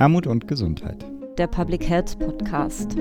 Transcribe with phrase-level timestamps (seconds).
[0.00, 1.04] Armut und Gesundheit.
[1.36, 2.96] Der Public Health Podcast.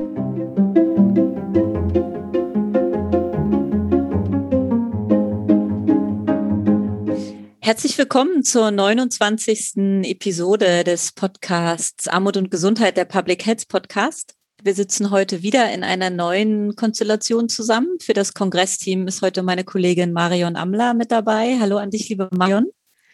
[7.61, 9.77] Herzlich willkommen zur 29.
[10.09, 14.35] Episode des Podcasts Armut und Gesundheit, der Public Health Podcast.
[14.61, 17.97] Wir sitzen heute wieder in einer neuen Konstellation zusammen.
[18.01, 21.59] Für das Kongressteam ist heute meine Kollegin Marion Amler mit dabei.
[21.61, 22.65] Hallo an dich, liebe Marion.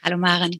[0.02, 0.57] Hallo Maren.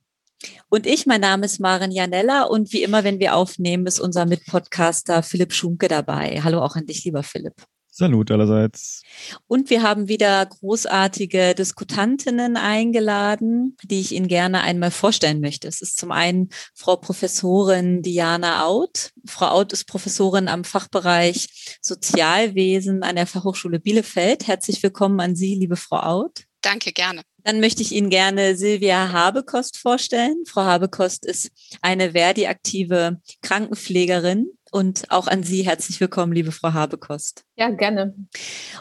[0.70, 4.26] Und ich, mein Name ist Maren Janella und wie immer, wenn wir aufnehmen, ist unser
[4.26, 6.42] Mitpodcaster Philipp Schunke dabei.
[6.44, 7.55] Hallo auch an dich, lieber Philipp.
[7.98, 9.04] Salut allerseits.
[9.48, 15.70] Und wir haben wieder großartige Diskutantinnen eingeladen, die ich Ihnen gerne einmal vorstellen möchte.
[15.70, 19.12] Es ist zum einen Frau Professorin Diana Out.
[19.26, 24.45] Frau Out ist Professorin am Fachbereich Sozialwesen an der Fachhochschule Bielefeld.
[24.45, 26.44] Herzlich willkommen an Sie, liebe Frau Out.
[26.59, 27.22] Danke, gerne.
[27.45, 30.44] Dann möchte ich Ihnen gerne Silvia Habekost vorstellen.
[30.48, 37.44] Frau Habekost ist eine Verdi-aktive Krankenpflegerin und auch an Sie herzlich willkommen, liebe Frau Habekost.
[37.55, 38.16] Ja, gerne.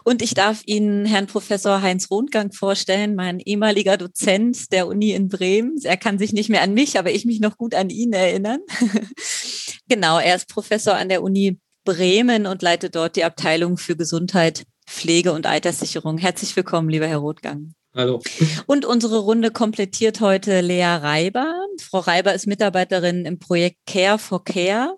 [0.02, 5.28] Und ich darf Ihnen Herrn Professor Heinz Rundgang vorstellen, mein ehemaliger Dozent der Uni in
[5.28, 5.76] Bremen.
[5.82, 8.60] Er kann sich nicht mehr an mich, aber ich mich noch gut an ihn erinnern.
[9.90, 14.64] genau, er ist Professor an der Uni Bremen und leitet dort die Abteilung für Gesundheit,
[14.86, 16.16] Pflege und Alterssicherung.
[16.16, 17.74] Herzlich willkommen, lieber Herr Rothgang.
[17.96, 18.20] Hallo.
[18.66, 21.54] Und unsere Runde komplettiert heute Lea Reiber.
[21.80, 24.96] Frau Reiber ist Mitarbeiterin im Projekt Care for Care.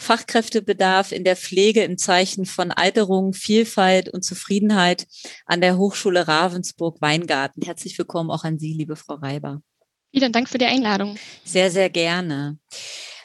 [0.00, 5.06] Fachkräftebedarf in der Pflege im Zeichen von Alterung, Vielfalt und Zufriedenheit
[5.46, 7.62] an der Hochschule Ravensburg-Weingarten.
[7.62, 9.62] Herzlich willkommen auch an Sie, liebe Frau Reiber.
[10.12, 11.16] Vielen Dank für die Einladung.
[11.44, 12.58] Sehr, sehr gerne.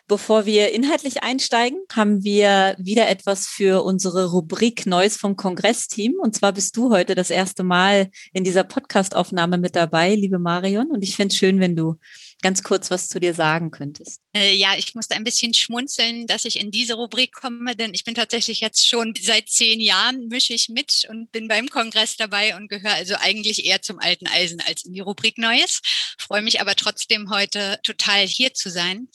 [0.09, 6.13] Bevor wir inhaltlich einsteigen, haben wir wieder etwas für unsere Rubrik Neues vom Kongressteam.
[6.21, 10.91] Und zwar bist du heute das erste Mal in dieser Podcastaufnahme mit dabei, liebe Marion.
[10.91, 11.95] Und ich finde es schön, wenn du
[12.41, 14.21] ganz kurz was zu dir sagen könntest.
[14.33, 18.05] Äh, ja, ich musste ein bisschen schmunzeln, dass ich in diese Rubrik komme, denn ich
[18.05, 22.55] bin tatsächlich jetzt schon seit zehn Jahren mische ich mit und bin beim Kongress dabei
[22.55, 25.81] und gehöre also eigentlich eher zum alten Eisen als in die Rubrik Neues.
[26.17, 29.09] Freue mich aber trotzdem heute total hier zu sein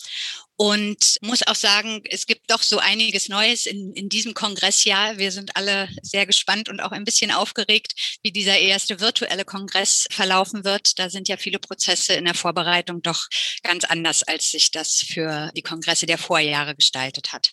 [0.63, 5.19] und muss auch sagen, es gibt doch so einiges Neues in, in diesem Kongressjahr.
[5.19, 10.07] Wir sind alle sehr gespannt und auch ein bisschen aufgeregt, wie dieser erste virtuelle Kongress
[10.13, 11.01] verlaufen wird.
[11.01, 13.27] Da sind ja viele Prozesse in der Vorbereitung doch
[13.65, 17.51] ganz anders, als sich das für die Kongresse der Vorjahre gestaltet hat.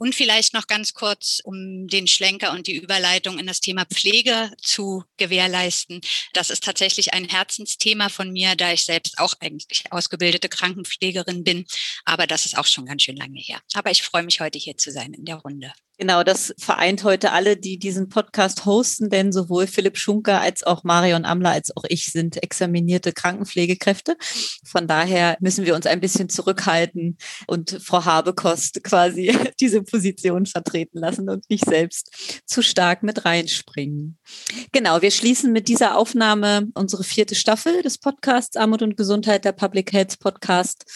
[0.00, 4.50] Und vielleicht noch ganz kurz, um den Schlenker und die Überleitung in das Thema Pflege
[4.56, 6.00] zu gewährleisten.
[6.32, 11.66] Das ist tatsächlich ein Herzensthema von mir, da ich selbst auch eigentlich ausgebildete Krankenpflegerin bin.
[12.06, 13.60] Aber das ist auch schon ganz schön lange her.
[13.74, 15.70] Aber ich freue mich heute hier zu sein in der Runde.
[16.00, 20.82] Genau, das vereint heute alle, die diesen Podcast hosten, denn sowohl Philipp Schunker als auch
[20.82, 24.16] Marion Amler als auch ich sind examinierte Krankenpflegekräfte.
[24.64, 30.98] Von daher müssen wir uns ein bisschen zurückhalten und Frau Habekost quasi diese Position vertreten
[31.00, 34.18] lassen und nicht selbst zu stark mit reinspringen.
[34.72, 39.52] Genau, wir schließen mit dieser Aufnahme unsere vierte Staffel des Podcasts Armut und Gesundheit, der
[39.52, 40.86] Public Health Podcast.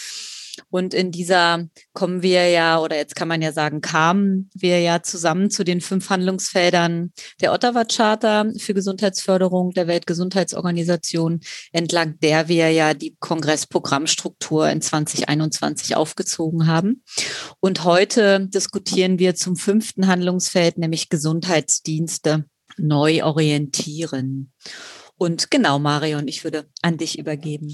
[0.70, 5.03] Und in dieser kommen wir ja, oder jetzt kann man ja sagen, kamen wir ja
[5.03, 11.41] zusammen zu den fünf Handlungsfeldern der Ottawa Charta für Gesundheitsförderung der Weltgesundheitsorganisation,
[11.72, 17.03] entlang der wir ja die Kongressprogrammstruktur in 2021 aufgezogen haben.
[17.60, 22.44] Und heute diskutieren wir zum fünften Handlungsfeld, nämlich Gesundheitsdienste
[22.76, 24.53] neu orientieren.
[25.16, 27.72] Und genau, Marion, ich würde an dich übergeben.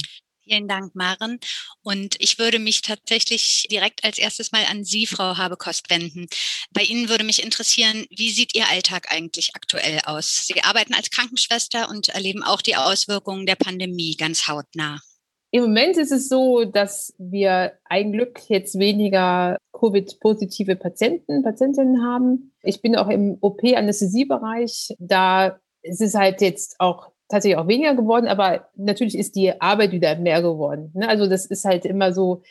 [0.50, 1.38] Vielen Dank, Maren.
[1.84, 6.26] Und ich würde mich tatsächlich direkt als erstes mal an Sie, Frau Habekost, wenden.
[6.72, 10.48] Bei Ihnen würde mich interessieren, wie sieht Ihr Alltag eigentlich aktuell aus?
[10.48, 14.98] Sie arbeiten als Krankenschwester und erleben auch die Auswirkungen der Pandemie ganz hautnah.
[15.52, 22.52] Im Moment ist es so, dass wir ein Glück jetzt weniger Covid-positive Patienten, Patientinnen haben.
[22.64, 24.96] Ich bin auch im OP-Anästhesiebereich.
[24.98, 29.92] Da ist es halt jetzt auch tatsächlich auch weniger geworden, aber natürlich ist die Arbeit
[29.92, 30.90] wieder mehr geworden.
[30.94, 31.08] Ne?
[31.08, 32.42] Also das ist halt immer so,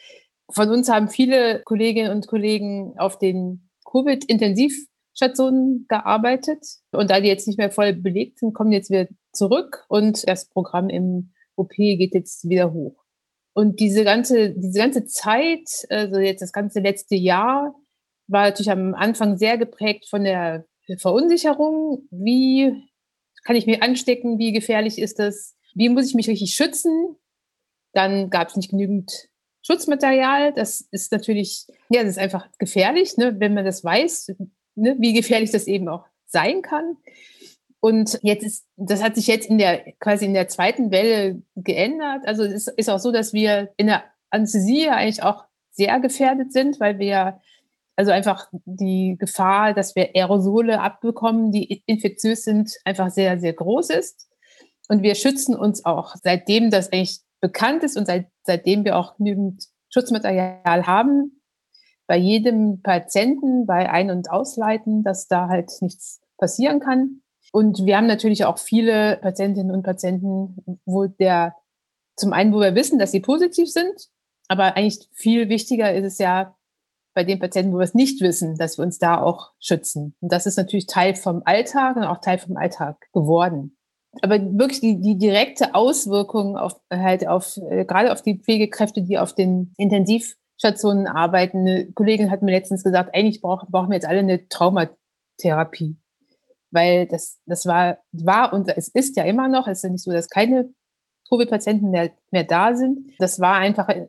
[0.49, 7.47] von uns haben viele Kolleginnen und Kollegen auf den Covid-Intensivstationen gearbeitet und da die jetzt
[7.47, 12.15] nicht mehr voll belegt sind, kommen jetzt wieder zurück und das Programm im OP geht
[12.15, 13.03] jetzt wieder hoch.
[13.53, 17.75] Und diese ganze, diese ganze Zeit, also jetzt das ganze letzte Jahr,
[18.27, 20.65] war natürlich am Anfang sehr geprägt von der
[20.97, 22.07] Verunsicherung.
[22.11, 22.88] Wie
[23.49, 24.37] kann ich mir anstecken?
[24.37, 25.55] Wie gefährlich ist das?
[25.73, 27.15] Wie muss ich mich richtig schützen?
[27.93, 29.27] Dann gab es nicht genügend
[29.63, 30.53] Schutzmaterial.
[30.53, 34.35] Das ist natürlich, ja, das ist einfach gefährlich, ne, wenn man das weiß,
[34.75, 36.97] ne, wie gefährlich das eben auch sein kann.
[37.79, 42.27] Und jetzt ist, das hat sich jetzt in der, quasi in der zweiten Welle geändert.
[42.27, 46.53] Also es ist, ist auch so, dass wir in der Anästhesie eigentlich auch sehr gefährdet
[46.53, 47.41] sind, weil wir
[47.99, 53.89] also einfach die Gefahr, dass wir Aerosole abbekommen, die infektiös sind, einfach sehr, sehr groß
[53.89, 54.29] ist.
[54.87, 59.17] Und wir schützen uns auch, seitdem das eigentlich bekannt ist und seit, seitdem wir auch
[59.17, 61.41] genügend Schutzmaterial haben,
[62.07, 67.21] bei jedem Patienten, bei Ein- und Ausleiten, dass da halt nichts passieren kann.
[67.51, 71.53] Und wir haben natürlich auch viele Patientinnen und Patienten, wo der,
[72.15, 74.07] zum einen, wo wir wissen, dass sie positiv sind,
[74.47, 76.55] aber eigentlich viel wichtiger ist es ja
[77.19, 80.15] bei den Patienten, wo wir es nicht wissen, dass wir uns da auch schützen.
[80.21, 83.77] Und das ist natürlich Teil vom Alltag und auch Teil vom Alltag geworden.
[84.21, 89.19] Aber wirklich die, die direkte Auswirkung auf halt auf äh, gerade auf die Pflegekräfte, die
[89.19, 91.67] auf den Intensivstationen arbeiten.
[91.67, 95.97] Eine Kollegin hat mir letztens gesagt, eigentlich brauchen, brauchen wir jetzt alle eine Traumatherapie
[96.71, 100.03] weil das, das war, war und es ist ja immer noch, es ist ja nicht
[100.03, 100.71] so, dass keine
[101.29, 103.11] Covid-Patienten mehr, mehr da sind.
[103.19, 104.07] Das war einfach äh,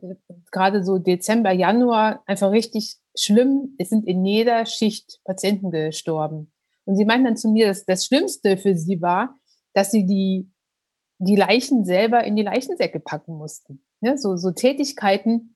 [0.51, 3.75] gerade so Dezember, Januar einfach richtig schlimm.
[3.77, 6.51] Es sind in jeder Schicht Patienten gestorben.
[6.85, 9.37] Und sie meinten dann zu mir, dass das Schlimmste für sie war,
[9.73, 10.51] dass sie die,
[11.19, 13.85] die Leichen selber in die Leichensäcke packen mussten.
[14.01, 15.55] Ja, so, so Tätigkeiten,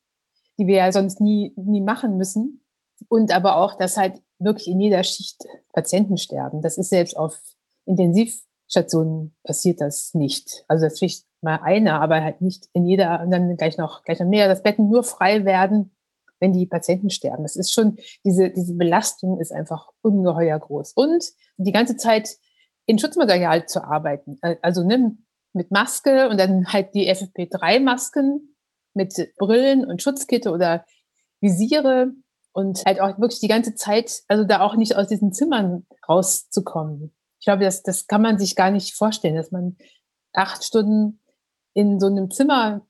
[0.58, 2.64] die wir ja sonst nie, nie machen müssen.
[3.10, 5.44] Und aber auch, dass halt wirklich in jeder Schicht
[5.74, 6.62] Patienten sterben.
[6.62, 7.40] Das ist selbst auf
[7.86, 10.64] Intensivstationen passiert das nicht.
[10.68, 14.20] Also das vielleicht mal einer, aber halt nicht in jeder und dann gleich noch, gleich
[14.20, 15.95] noch mehr, dass Betten nur frei werden,
[16.40, 17.44] wenn die Patienten sterben.
[17.44, 20.94] Das ist schon, diese, diese Belastung ist einfach ungeheuer groß.
[20.94, 21.24] Und
[21.58, 22.38] die ganze Zeit
[22.86, 24.38] in Schutzmaterial zu arbeiten.
[24.62, 25.18] Also ne,
[25.54, 28.56] mit Maske und dann halt die FFP3-Masken
[28.94, 30.86] mit Brillen und Schutzkette oder
[31.42, 32.12] Visiere
[32.54, 37.14] und halt auch wirklich die ganze Zeit, also da auch nicht aus diesen Zimmern rauszukommen.
[37.40, 39.78] Ich glaube, das, das kann man sich gar nicht vorstellen, dass man
[40.34, 41.22] acht Stunden
[41.74, 42.86] in so einem Zimmer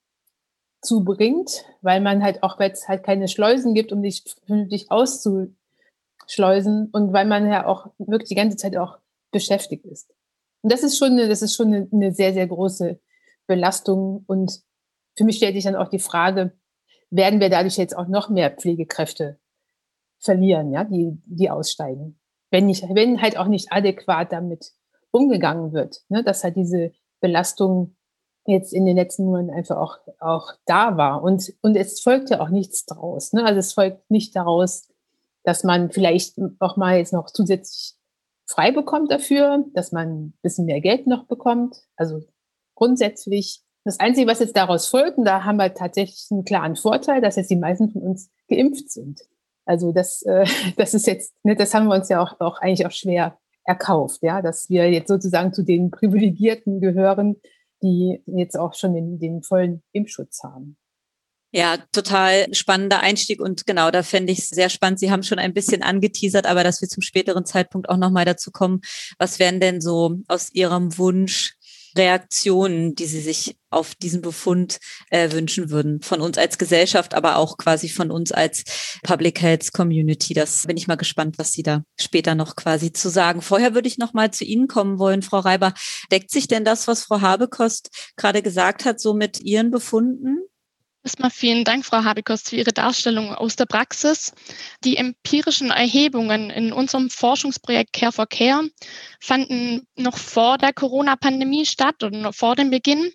[0.85, 6.89] zubringt, weil man halt auch, weil es halt keine Schleusen gibt, um dich vernünftig auszuschleusen
[6.91, 8.99] und weil man ja auch wirklich die ganze Zeit auch
[9.31, 10.13] beschäftigt ist.
[10.61, 12.99] Und das ist schon eine, das ist schon eine, eine sehr, sehr große
[13.47, 14.23] Belastung.
[14.27, 14.61] Und
[15.15, 16.53] für mich stellt sich dann auch die Frage,
[17.09, 19.39] werden wir dadurch jetzt auch noch mehr Pflegekräfte
[20.19, 22.19] verlieren, ja, die, die aussteigen.
[22.49, 24.73] Wenn nicht, wenn halt auch nicht adäquat damit
[25.11, 27.95] umgegangen wird, ne, dass halt diese Belastung
[28.45, 31.23] jetzt in den letzten Monaten einfach auch, auch da war.
[31.23, 33.33] Und, und es folgt ja auch nichts daraus.
[33.33, 33.43] Ne?
[33.43, 34.87] Also es folgt nicht daraus,
[35.43, 37.95] dass man vielleicht auch mal jetzt noch zusätzlich
[38.47, 41.77] frei bekommt dafür, dass man ein bisschen mehr Geld noch bekommt.
[41.95, 42.21] Also
[42.75, 47.21] grundsätzlich das Einzige, was jetzt daraus folgt, und da haben wir tatsächlich einen klaren Vorteil,
[47.21, 49.21] dass jetzt die meisten von uns geimpft sind.
[49.65, 50.45] Also das, äh,
[50.77, 54.21] das ist jetzt, ne, das haben wir uns ja auch, auch eigentlich auch schwer erkauft,
[54.21, 57.35] ja, dass wir jetzt sozusagen zu den Privilegierten gehören,
[57.85, 60.77] die jetzt auch schon den, den vollen Impfschutz haben.
[61.51, 64.99] Ja, total spannender Einstieg und genau, da fände ich es sehr spannend.
[64.99, 68.51] Sie haben schon ein bisschen angeteasert, aber dass wir zum späteren Zeitpunkt auch nochmal dazu
[68.51, 68.81] kommen,
[69.19, 71.54] was wären denn so aus Ihrem Wunsch
[71.95, 77.37] Reaktionen, die Sie sich auf diesen Befund äh, wünschen würden, von uns als Gesellschaft, aber
[77.37, 78.63] auch quasi von uns als
[79.03, 80.33] Public Health Community.
[80.33, 83.41] Das bin ich mal gespannt, was Sie da später noch quasi zu sagen.
[83.41, 85.73] Vorher würde ich noch mal zu Ihnen kommen wollen, Frau Reiber.
[86.11, 90.39] Deckt sich denn das, was Frau Habekost gerade gesagt hat, so mit Ihren Befunden?
[91.05, 94.33] Erstmal vielen Dank, Frau Habikost, für Ihre Darstellung aus der Praxis.
[94.83, 98.63] Die empirischen Erhebungen in unserem Forschungsprojekt Care for Care
[99.19, 103.11] fanden noch vor der Corona-Pandemie statt noch vor dem Beginn.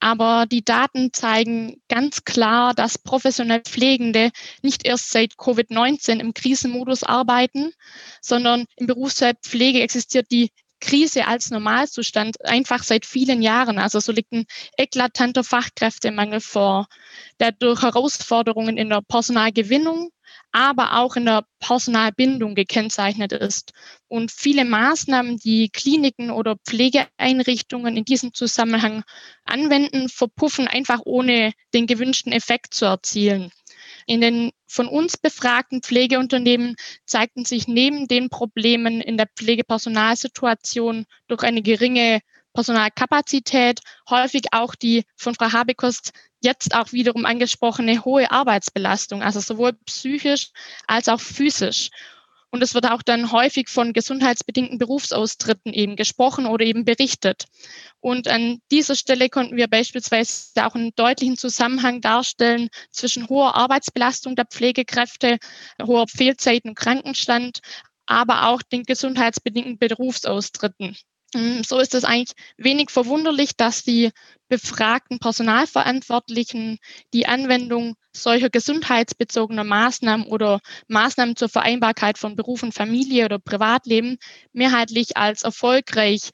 [0.00, 7.04] Aber die Daten zeigen ganz klar, dass professionell Pflegende nicht erst seit Covid-19 im Krisenmodus
[7.04, 7.72] arbeiten,
[8.20, 10.50] sondern im Berufsfeld Pflege existiert die
[10.80, 13.78] Krise als Normalzustand einfach seit vielen Jahren.
[13.78, 14.46] Also so liegt ein
[14.76, 16.86] eklatanter Fachkräftemangel vor,
[17.38, 20.10] der durch Herausforderungen in der Personalgewinnung,
[20.52, 23.72] aber auch in der Personalbindung gekennzeichnet ist.
[24.08, 29.04] Und viele Maßnahmen, die Kliniken oder Pflegeeinrichtungen in diesem Zusammenhang
[29.44, 33.52] anwenden, verpuffen einfach ohne den gewünschten Effekt zu erzielen.
[34.10, 36.74] In den von uns befragten Pflegeunternehmen
[37.06, 42.18] zeigten sich neben den Problemen in der Pflegepersonalsituation durch eine geringe
[42.52, 49.74] Personalkapazität häufig auch die von Frau Habekost jetzt auch wiederum angesprochene hohe Arbeitsbelastung, also sowohl
[49.86, 50.50] psychisch
[50.88, 51.90] als auch physisch.
[52.50, 57.44] Und es wird auch dann häufig von gesundheitsbedingten Berufsaustritten eben gesprochen oder eben berichtet.
[58.00, 64.34] Und an dieser Stelle konnten wir beispielsweise auch einen deutlichen Zusammenhang darstellen zwischen hoher Arbeitsbelastung
[64.34, 65.38] der Pflegekräfte,
[65.80, 67.60] hoher Fehlzeiten und Krankenstand,
[68.06, 70.96] aber auch den gesundheitsbedingten Berufsaustritten.
[71.34, 74.10] Mm, so ist es eigentlich wenig verwunderlich, dass die
[74.48, 76.78] befragten Personalverantwortlichen
[77.14, 84.18] die Anwendung solcher gesundheitsbezogener Maßnahmen oder Maßnahmen zur Vereinbarkeit von Beruf und Familie oder Privatleben
[84.52, 86.30] mehrheitlich als erfolgreich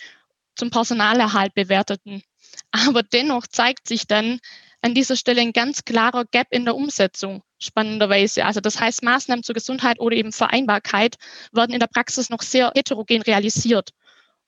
[0.55, 2.23] zum Personalerhalt bewerteten.
[2.71, 4.41] Aber dennoch zeigt sich dann
[4.81, 8.47] an dieser Stelle ein ganz klarer Gap in der Umsetzung, spannenderweise.
[8.47, 11.17] Also das heißt, Maßnahmen zur Gesundheit oder eben Vereinbarkeit
[11.53, 13.91] werden in der Praxis noch sehr heterogen realisiert.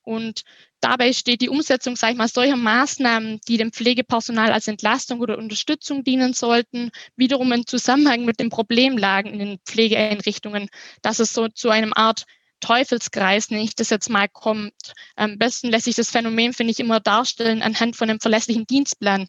[0.08, 0.44] Und
[0.80, 5.36] dabei steht die Umsetzung, sage ich mal, solcher Maßnahmen, die dem Pflegepersonal als Entlastung oder
[5.36, 10.70] Unterstützung dienen sollten, wiederum im Zusammenhang mit den Problemlagen in den Pflegeeinrichtungen,
[11.02, 12.24] dass es so zu einem Art
[12.60, 14.94] Teufelskreis, nenne ich das jetzt mal, kommt.
[15.14, 19.28] Am besten lässt sich das Phänomen, finde ich, immer darstellen anhand von einem verlässlichen Dienstplan.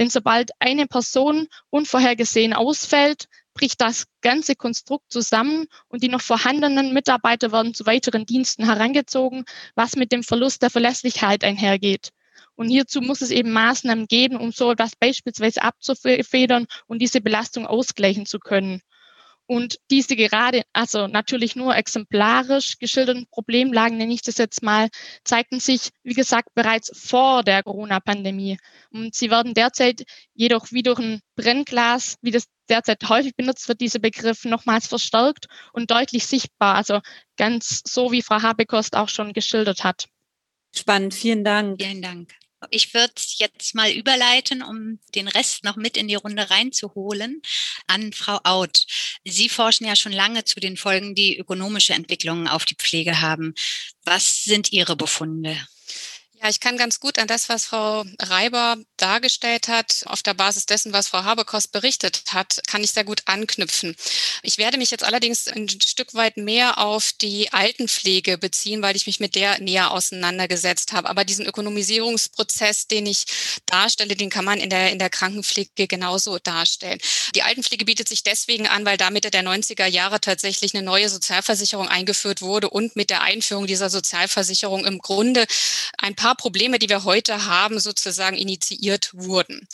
[0.00, 3.28] Denn sobald eine Person unvorhergesehen ausfällt,
[3.58, 9.44] bricht das ganze Konstrukt zusammen und die noch vorhandenen Mitarbeiter werden zu weiteren Diensten herangezogen,
[9.74, 12.10] was mit dem Verlust der Verlässlichkeit einhergeht.
[12.54, 17.66] Und hierzu muss es eben Maßnahmen geben, um so etwas beispielsweise abzufedern und diese Belastung
[17.66, 18.80] ausgleichen zu können.
[19.48, 24.88] Und diese gerade, also natürlich nur exemplarisch geschilderten Problemlagen, nenne ich das jetzt mal,
[25.24, 28.58] zeigten sich, wie gesagt, bereits vor der Corona-Pandemie.
[28.90, 33.80] Und sie werden derzeit jedoch wie durch ein Brennglas, wie das derzeit häufig benutzt wird,
[33.80, 36.74] dieser Begriff nochmals verstärkt und deutlich sichtbar.
[36.74, 37.00] Also
[37.38, 40.10] ganz so, wie Frau Habekost auch schon geschildert hat.
[40.76, 41.80] Spannend, vielen Dank.
[41.80, 42.34] Vielen Dank.
[42.70, 47.40] Ich würde jetzt mal überleiten, um den Rest noch mit in die Runde reinzuholen,
[47.86, 48.84] an Frau Out.
[49.24, 53.54] Sie forschen ja schon lange zu den Folgen, die ökonomische Entwicklungen auf die Pflege haben.
[54.04, 55.56] Was sind Ihre Befunde?
[56.40, 60.66] Ja, ich kann ganz gut an das, was Frau Reiber dargestellt hat, auf der Basis
[60.66, 63.96] dessen, was Frau Habekost berichtet hat, kann ich sehr gut anknüpfen.
[64.42, 69.06] Ich werde mich jetzt allerdings ein Stück weit mehr auf die Altenpflege beziehen, weil ich
[69.06, 71.08] mich mit der näher auseinandergesetzt habe.
[71.08, 73.24] Aber diesen Ökonomisierungsprozess, den ich
[73.66, 77.00] darstelle, den kann man in der, in der Krankenpflege genauso darstellen.
[77.34, 81.08] Die Altenpflege bietet sich deswegen an, weil da Mitte der 90er Jahre tatsächlich eine neue
[81.08, 85.44] Sozialversicherung eingeführt wurde und mit der Einführung dieser Sozialversicherung im Grunde
[85.98, 89.66] ein paar paar Probleme, die wir heute haben, sozusagen initiiert wurden.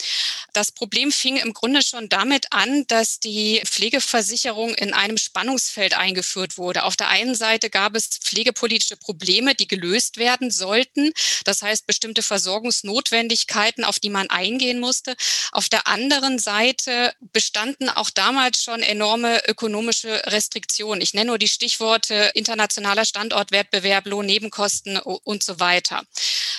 [0.53, 6.57] Das Problem fing im Grunde schon damit an, dass die Pflegeversicherung in einem Spannungsfeld eingeführt
[6.57, 6.83] wurde.
[6.83, 11.11] Auf der einen Seite gab es pflegepolitische Probleme, die gelöst werden sollten.
[11.43, 15.17] Das heißt, bestimmte Versorgungsnotwendigkeiten, auf die man eingehen musste.
[15.51, 21.01] Auf der anderen Seite bestanden auch damals schon enorme ökonomische Restriktionen.
[21.01, 26.05] Ich nenne nur die Stichworte internationaler Standortwettbewerb, Lohnnebenkosten und so weiter.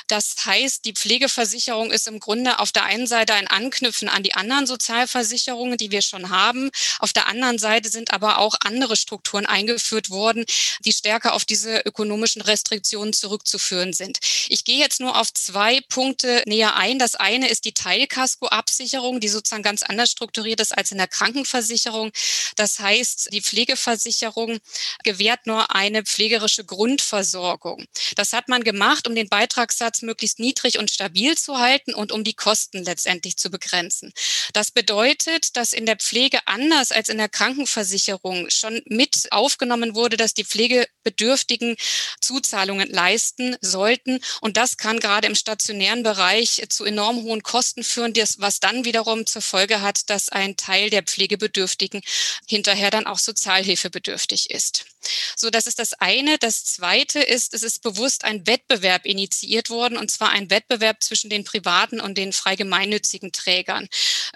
[0.06, 4.34] Das heißt, die Pflegeversicherung ist im Grunde auf der einen Seite ein Anknüpfen an die
[4.34, 6.70] anderen Sozialversicherungen, die wir schon haben.
[6.98, 10.44] Auf der anderen Seite sind aber auch andere Strukturen eingeführt worden,
[10.84, 14.18] die stärker auf diese ökonomischen Restriktionen zurückzuführen sind.
[14.48, 16.98] Ich gehe jetzt nur auf zwei Punkte näher ein.
[16.98, 22.12] Das eine ist die Teilkaskoabsicherung, die sozusagen ganz anders strukturiert ist als in der Krankenversicherung.
[22.56, 24.58] Das heißt, die Pflegeversicherung
[25.04, 27.84] gewährt nur eine pflegerische Grundversorgung.
[28.16, 32.12] Das hat man gemacht, um den Beitrags Beitragssatz möglichst niedrig und stabil zu halten und
[32.12, 34.12] um die Kosten letztendlich zu begrenzen.
[34.52, 40.16] Das bedeutet, dass in der Pflege anders als in der Krankenversicherung schon mit aufgenommen wurde,
[40.16, 41.76] dass die Pflegebedürftigen
[42.20, 44.20] Zuzahlungen leisten sollten.
[44.40, 49.26] Und das kann gerade im stationären Bereich zu enorm hohen Kosten führen, was dann wiederum
[49.26, 52.00] zur Folge hat, dass ein Teil der Pflegebedürftigen
[52.48, 54.86] hinterher dann auch sozialhilfebedürftig ist.
[55.36, 56.38] So, das ist das eine.
[56.38, 61.30] Das zweite ist, es ist bewusst ein Wettbewerb initiiert worden, und zwar ein Wettbewerb zwischen
[61.30, 63.88] den privaten und den frei gemeinnützigen Trägern.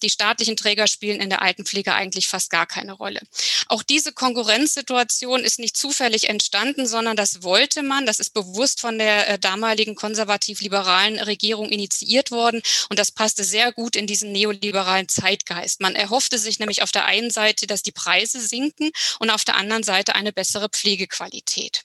[0.02, 3.20] Die staatlichen Träger spielen in der Altenpflege eigentlich fast gar keine Rolle.
[3.68, 8.06] Auch diese Konkurrenzsituation ist nicht zufällig entstanden, sondern das wollte man.
[8.06, 12.62] Das ist bewusst von der äh, damaligen konservativ-liberalen Regierung initiiert worden.
[12.88, 15.80] Und das passte sehr gut in diesen neoliberalen Zeitgeist.
[15.80, 19.56] Man erhoffte sich nämlich auf der einen Seite, dass die Preise sinken und auf der
[19.56, 21.84] anderen Seite eine bessere bessere Pflegequalität.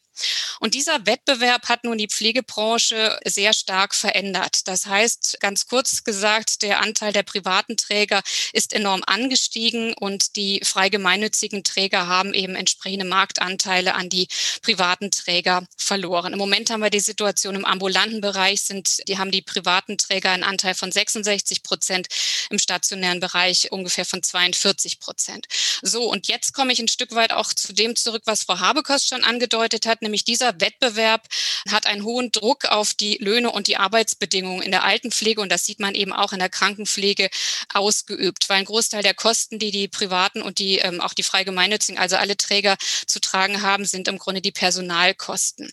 [0.60, 4.68] Und dieser Wettbewerb hat nun die Pflegebranche sehr stark verändert.
[4.68, 8.22] Das heißt, ganz kurz gesagt, der Anteil der privaten Träger
[8.54, 14.28] ist enorm angestiegen und die frei gemeinnützigen Träger haben eben entsprechende Marktanteile an die
[14.62, 16.34] privaten Träger verloren.
[16.34, 20.32] Im Moment haben wir die Situation im ambulanten Bereich sind, die haben die privaten Träger
[20.32, 22.08] einen Anteil von 66 Prozent,
[22.50, 25.48] im stationären Bereich ungefähr von 42 Prozent.
[25.82, 29.10] So, und jetzt komme ich ein Stück weit auch zu dem zurück, was Frau Habekost
[29.10, 31.28] schon angedeutet hat, nämlich dieser Wettbewerb
[31.70, 35.66] hat einen hohen Druck auf die Löhne und die Arbeitsbedingungen in der Altenpflege und das
[35.66, 37.30] sieht man eben auch in der Krankenpflege
[37.74, 41.44] ausgeübt, weil ein Großteil der Kosten, die die privaten und die ähm, auch die frei
[41.44, 45.72] gemeinnützigen, also alle Träger zu tragen haben, sind im Grunde die Personalkosten.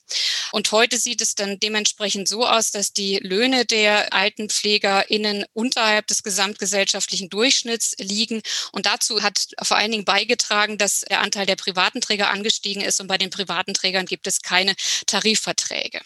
[0.52, 6.22] Und heute sieht es dann dementsprechend so aus, dass die Löhne der AltenpflegerInnen unterhalb des
[6.22, 8.42] gesamtgesellschaftlichen Durchschnitts liegen.
[8.72, 13.00] Und dazu hat vor allen Dingen beigetragen, dass der Anteil der privaten Träger angestiegen ist
[13.00, 14.74] und bei den privaten Trägern gibt es keine
[15.06, 16.00] Tarifverträge.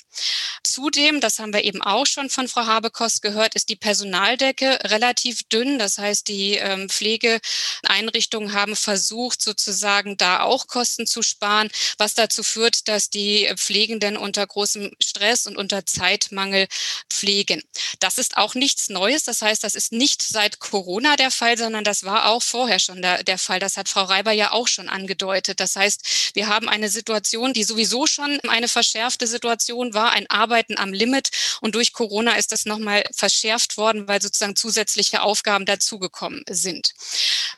[0.62, 5.42] Zudem, das haben wir eben auch schon von Frau Habekost gehört, ist die Personaldecke relativ
[5.44, 5.78] dünn.
[5.78, 12.42] Das heißt, die ähm, Pflegeeinrichtungen haben versucht, sozusagen da auch Kosten zu sparen, was dazu
[12.42, 16.66] führt, dass die Pflegenden unter großem Stress und unter Zeitmangel
[17.10, 17.62] pflegen.
[18.00, 19.24] Das ist auch nichts Neues.
[19.24, 23.02] Das heißt, das ist nicht seit Corona der Fall, sondern das war auch vorher schon
[23.02, 23.60] der, der Fall.
[23.60, 25.60] Das hat Frau Reiber ja auch schon angedeutet.
[25.60, 30.78] Das heißt, wir haben eine Situation, die sowieso schon eine verschärfte Situation war, ein Arbeiten
[30.78, 31.30] am Limit.
[31.60, 36.94] Und durch Corona ist das nochmal verschärft worden, weil sozusagen zusätzliche Aufgaben dazugekommen sind.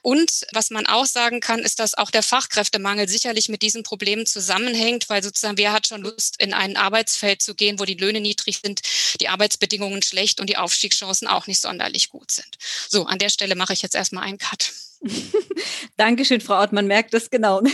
[0.03, 4.27] Und was man auch sagen kann, ist, dass auch der Fachkräftemangel sicherlich mit diesen Problemen
[4.27, 8.21] zusammenhängt, weil sozusagen wer hat schon Lust, in ein Arbeitsfeld zu gehen, wo die Löhne
[8.21, 8.81] niedrig sind,
[9.21, 12.59] die Arbeitsbedingungen schlecht und die Aufstiegschancen auch nicht sonderlich gut sind.
[12.89, 14.73] So, an der Stelle mache ich jetzt erstmal einen Cut.
[15.97, 16.73] Dankeschön, Frau Ort.
[16.73, 17.63] Man merkt das genau.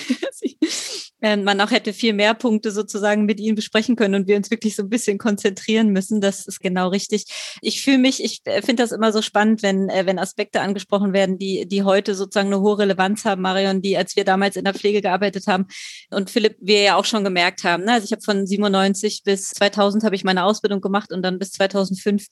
[1.24, 4.76] man auch hätte viel mehr Punkte sozusagen mit Ihnen besprechen können und wir uns wirklich
[4.76, 6.20] so ein bisschen konzentrieren müssen.
[6.20, 7.24] Das ist genau richtig.
[7.62, 11.14] Ich fühle mich, ich äh, finde das immer so spannend, wenn, äh, wenn Aspekte angesprochen
[11.14, 14.64] werden, die, die heute sozusagen eine hohe Relevanz haben, Marion, die als wir damals in
[14.64, 15.66] der Pflege gearbeitet haben
[16.10, 17.84] und Philipp, wir ja auch schon gemerkt haben.
[17.84, 17.92] Ne?
[17.92, 21.52] Also ich habe von 97 bis 2000 habe ich meine Ausbildung gemacht und dann bis
[21.52, 22.26] 2005,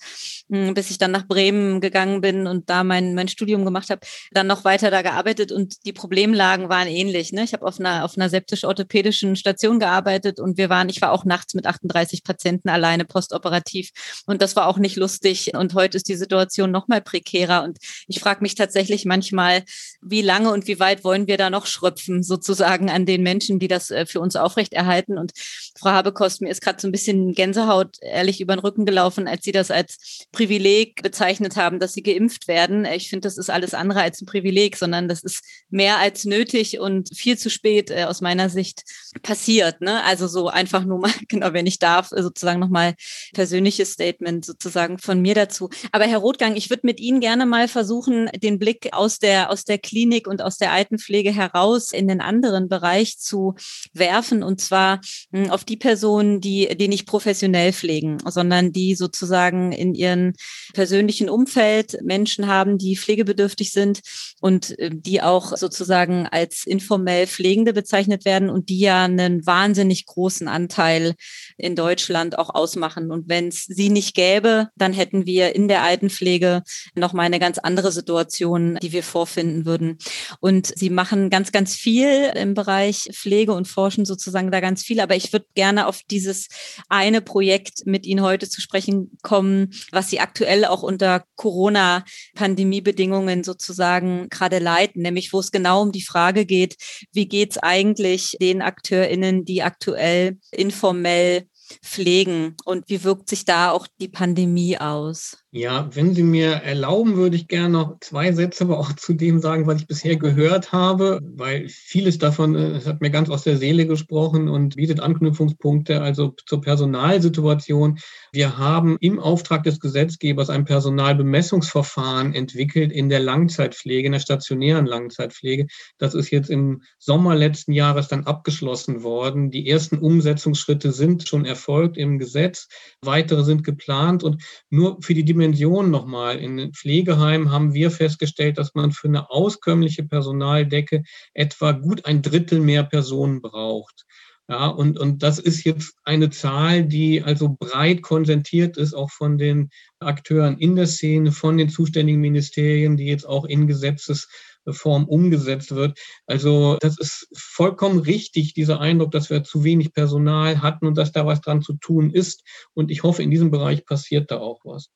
[0.51, 4.01] hm, bis ich dann nach Bremen gegangen bin und da mein, mein Studium gemacht habe,
[4.33, 7.33] dann noch weiter da gearbeitet und die Problemlagen waren ähnlich.
[7.33, 7.45] Ne?
[7.45, 11.13] Ich habe auf einer, auf einer septisch orthopädischen Station gearbeitet und wir waren, ich war
[11.13, 13.91] auch nachts mit 38 Patienten alleine postoperativ
[14.27, 15.53] und das war auch nicht lustig.
[15.55, 19.65] Und heute ist die Situation noch mal prekärer und ich frage mich tatsächlich manchmal,
[20.01, 23.69] wie lange und wie weit wollen wir da noch schröpfen sozusagen an den Menschen, die
[23.69, 25.19] das äh, für uns aufrechterhalten.
[25.19, 25.33] Und
[25.79, 29.45] Frau Habekost, mir ist gerade so ein bisschen Gänsehaut ehrlich über den Rücken gelaufen, als
[29.45, 32.85] Sie das als Privileg bezeichnet haben, dass Sie geimpft werden.
[32.85, 36.79] Ich finde, das ist alles andere als ein Privileg, sondern das ist mehr als nötig
[36.79, 38.85] und viel zu spät äh, aus meiner Sicht
[39.23, 39.81] passiert.
[39.81, 40.03] Ne?
[40.05, 42.95] Also so einfach nur mal, genau, wenn ich darf, sozusagen nochmal
[43.35, 45.71] persönliches Statement sozusagen von mir dazu.
[45.93, 49.65] Aber Herr Rothgang, ich würde mit Ihnen gerne mal versuchen, den Blick aus der, aus
[49.65, 53.55] der Klinik und aus der Altenpflege heraus in den anderen Bereich zu
[53.93, 54.43] werfen.
[54.43, 55.01] Und zwar
[55.33, 60.33] hm, auf die Personen, die, die nicht professionell pflegen, sondern die sozusagen in ihrem
[60.73, 64.01] persönlichen Umfeld Menschen haben, die pflegebedürftig sind
[64.41, 70.07] und äh, die auch sozusagen als informell Pflegende bezeichnet werden und die ja einen wahnsinnig
[70.07, 71.15] großen Anteil
[71.57, 73.11] in Deutschland auch ausmachen.
[73.11, 76.63] Und wenn es sie nicht gäbe, dann hätten wir in der Altenpflege
[76.95, 79.99] noch mal eine ganz andere Situation, die wir vorfinden würden.
[80.41, 85.01] Und sie machen ganz, ganz viel im Bereich Pflege und forschen sozusagen da ganz viel.
[85.01, 86.49] Aber ich würde gerne auf dieses
[86.89, 94.29] eine Projekt mit Ihnen heute zu sprechen kommen, was Sie aktuell auch unter Corona-Pandemie-Bedingungen sozusagen
[94.29, 96.77] gerade leiten, nämlich wo es genau um die Frage geht,
[97.13, 101.47] wie geht es eigentlich eigentlich den AkteurInnen, die aktuell informell
[101.83, 105.42] pflegen und wie wirkt sich da auch die Pandemie aus?
[105.55, 109.39] Ja, wenn Sie mir erlauben, würde ich gerne noch zwei Sätze aber auch zu dem
[109.39, 113.43] sagen, was ich bisher gehört habe, weil vieles davon, äh, es hat mir ganz aus
[113.43, 117.99] der Seele gesprochen und bietet Anknüpfungspunkte, also zur Personalsituation.
[118.33, 124.87] Wir haben im Auftrag des Gesetzgebers ein Personalbemessungsverfahren entwickelt in der Langzeitpflege, in der stationären
[124.87, 125.67] Langzeitpflege.
[125.99, 129.51] Das ist jetzt im Sommer letzten Jahres dann abgeschlossen worden.
[129.51, 132.69] Die ersten Umsetzungsschritte sind schon erfolgt im Gesetz.
[133.03, 136.39] Weitere sind geplant und nur für die Dimension Dimension nochmal.
[136.39, 141.03] In Pflegeheimen haben wir festgestellt, dass man für eine auskömmliche Personaldecke
[141.35, 144.05] etwa gut ein Drittel mehr Personen braucht.
[144.49, 149.37] Ja, und, und das ist jetzt eine Zahl, die also breit konsentiert ist, auch von
[149.37, 155.75] den Akteuren in der Szene, von den zuständigen Ministerien, die jetzt auch in Gesetzesform umgesetzt
[155.75, 155.99] wird.
[156.27, 161.13] Also das ist vollkommen richtig, dieser Eindruck, dass wir zu wenig Personal hatten und dass
[161.13, 162.45] da was dran zu tun ist.
[162.75, 164.91] Und ich hoffe, in diesem Bereich passiert da auch was.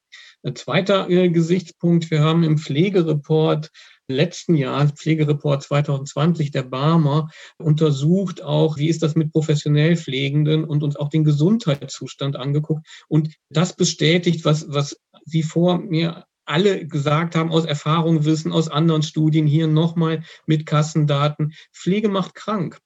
[0.46, 3.72] Ein zweiter äh, Gesichtspunkt, wir haben im Pflegereport
[4.06, 10.84] letzten Jahr, Pflegereport 2020 der Barmer, untersucht auch, wie ist das mit professionell Pflegenden und
[10.84, 12.86] uns auch den Gesundheitszustand angeguckt.
[13.08, 18.68] Und das bestätigt, was, was Sie vor mir alle gesagt haben, aus Erfahrung wissen, aus
[18.68, 22.78] anderen Studien, hier nochmal mit Kassendaten, Pflege macht krank.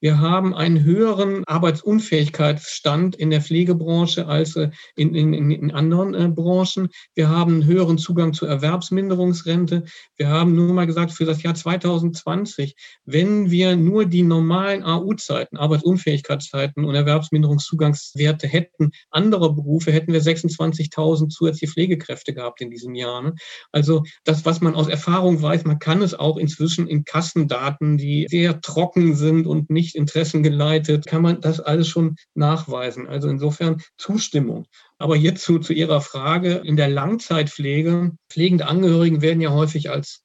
[0.00, 6.28] Wir haben einen höheren Arbeitsunfähigkeitsstand in der Pflegebranche als äh, in, in, in anderen äh,
[6.28, 6.88] Branchen.
[7.14, 9.84] Wir haben einen höheren Zugang zur Erwerbsminderungsrente.
[10.16, 15.56] Wir haben nur mal gesagt, für das Jahr 2020, wenn wir nur die normalen AU-Zeiten,
[15.56, 23.22] Arbeitsunfähigkeitszeiten und Erwerbsminderungszugangswerte hätten, andere Berufe, hätten wir 26.000 zusätzliche Pflegekräfte gehabt in diesem Jahr.
[23.22, 23.34] Ne?
[23.72, 28.26] Also das, was man aus Erfahrung weiß, man kann es auch inzwischen in Kassendaten, die
[28.28, 33.06] sehr trocken sind und nicht nicht interessengeleitet, kann man das alles schon nachweisen.
[33.06, 34.66] Also insofern Zustimmung.
[34.98, 40.22] Aber hierzu zu Ihrer Frage, in der Langzeitpflege, pflegende Angehörigen werden ja häufig als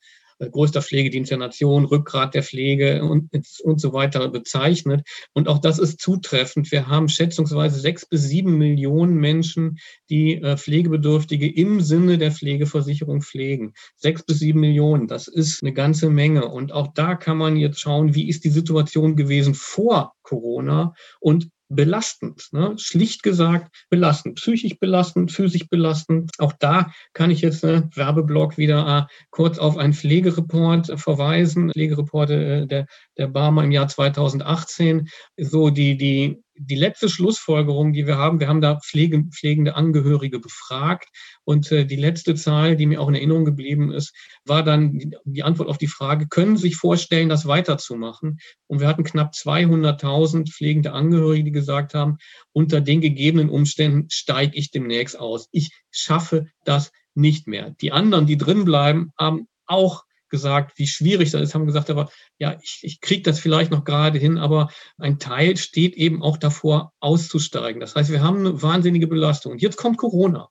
[0.49, 3.29] größter Pflegedienst der Nation, Rückgrat der Pflege und,
[3.63, 5.07] und so weiter bezeichnet.
[5.33, 6.71] Und auch das ist zutreffend.
[6.71, 9.79] Wir haben schätzungsweise sechs bis sieben Millionen Menschen,
[10.09, 13.73] die äh, Pflegebedürftige im Sinne der Pflegeversicherung pflegen.
[13.95, 16.47] Sechs bis sieben Millionen, das ist eine ganze Menge.
[16.47, 21.49] Und auch da kann man jetzt schauen, wie ist die Situation gewesen vor Corona und
[21.75, 22.49] belastend.
[22.51, 22.75] Ne?
[22.77, 24.35] Schlicht gesagt belastend.
[24.35, 26.31] Psychisch belastend, physisch belastend.
[26.37, 31.71] Auch da kann ich jetzt ne, Werbeblock wieder äh, kurz auf einen Pflegereport verweisen.
[31.71, 32.85] Pflegereport äh, der,
[33.17, 35.07] der Barmer im Jahr 2018.
[35.37, 40.39] So die, die die letzte Schlussfolgerung, die wir haben, wir haben da Pflege, pflegende Angehörige
[40.39, 41.09] befragt
[41.43, 44.13] und äh, die letzte Zahl, die mir auch in Erinnerung geblieben ist,
[44.45, 48.39] war dann die, Antwort auf die Frage, können Sie sich vorstellen, das weiterzumachen?
[48.67, 52.17] Und wir hatten knapp 200.000 pflegende Angehörige, die gesagt haben,
[52.51, 55.47] unter den gegebenen Umständen steige ich demnächst aus.
[55.51, 57.75] Ich schaffe das nicht mehr.
[57.81, 62.09] Die anderen, die drin bleiben, haben auch gesagt, wie schwierig das ist, haben gesagt, aber
[62.39, 66.37] ja, ich, ich kriege das vielleicht noch gerade hin, aber ein Teil steht eben auch
[66.37, 67.79] davor, auszusteigen.
[67.79, 69.51] Das heißt, wir haben eine wahnsinnige Belastung.
[69.51, 70.49] Und jetzt kommt Corona.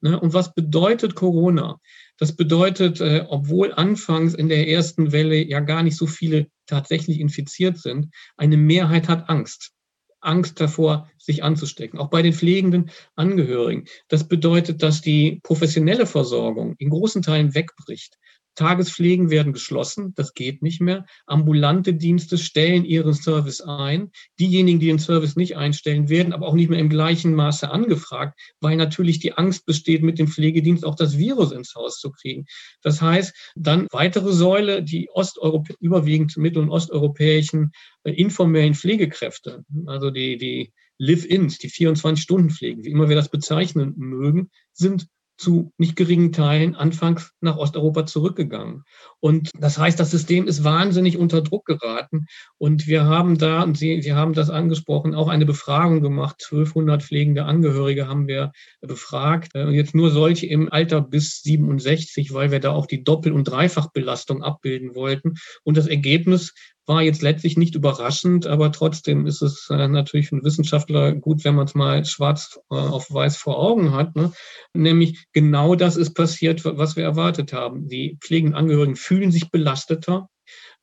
[0.00, 0.20] Ne?
[0.20, 1.80] Und was bedeutet Corona?
[2.18, 7.18] Das bedeutet, äh, obwohl anfangs in der ersten Welle ja gar nicht so viele tatsächlich
[7.18, 9.72] infiziert sind, eine Mehrheit hat Angst.
[10.20, 13.86] Angst davor, sich anzustecken, auch bei den pflegenden Angehörigen.
[14.08, 18.18] Das bedeutet, dass die professionelle Versorgung in großen Teilen wegbricht.
[18.56, 21.06] Tagespflegen werden geschlossen, das geht nicht mehr.
[21.26, 24.10] Ambulante Dienste stellen ihren Service ein.
[24.40, 28.38] Diejenigen, die den Service nicht einstellen, werden aber auch nicht mehr im gleichen Maße angefragt,
[28.60, 32.46] weil natürlich die Angst besteht, mit dem Pflegedienst auch das Virus ins Haus zu kriegen.
[32.82, 37.72] Das heißt, dann weitere Säule, die Osteuropa überwiegend mittel- und osteuropäischen
[38.04, 44.50] äh, informellen Pflegekräfte, also die, die Live-ins, die 24-Stunden-Pflegen, wie immer wir das bezeichnen mögen,
[44.72, 48.84] sind zu nicht geringen Teilen anfangs nach Osteuropa zurückgegangen.
[49.20, 52.26] Und das heißt, das System ist wahnsinnig unter Druck geraten.
[52.58, 56.36] Und wir haben da, und Sie, Sie haben das angesprochen, auch eine Befragung gemacht.
[56.42, 59.54] 1200 pflegende Angehörige haben wir befragt.
[59.54, 63.44] Und jetzt nur solche im Alter bis 67, weil wir da auch die Doppel- und
[63.44, 65.34] Dreifachbelastung abbilden wollten.
[65.64, 66.54] Und das Ergebnis
[66.86, 71.44] war jetzt letztlich nicht überraschend, aber trotzdem ist es äh, natürlich für einen Wissenschaftler gut,
[71.44, 74.14] wenn man es mal schwarz äh, auf weiß vor Augen hat.
[74.16, 74.32] Ne?
[74.72, 77.88] Nämlich genau das ist passiert, was wir erwartet haben.
[77.88, 80.28] Die pflegenden Angehörigen fühlen sich belasteter,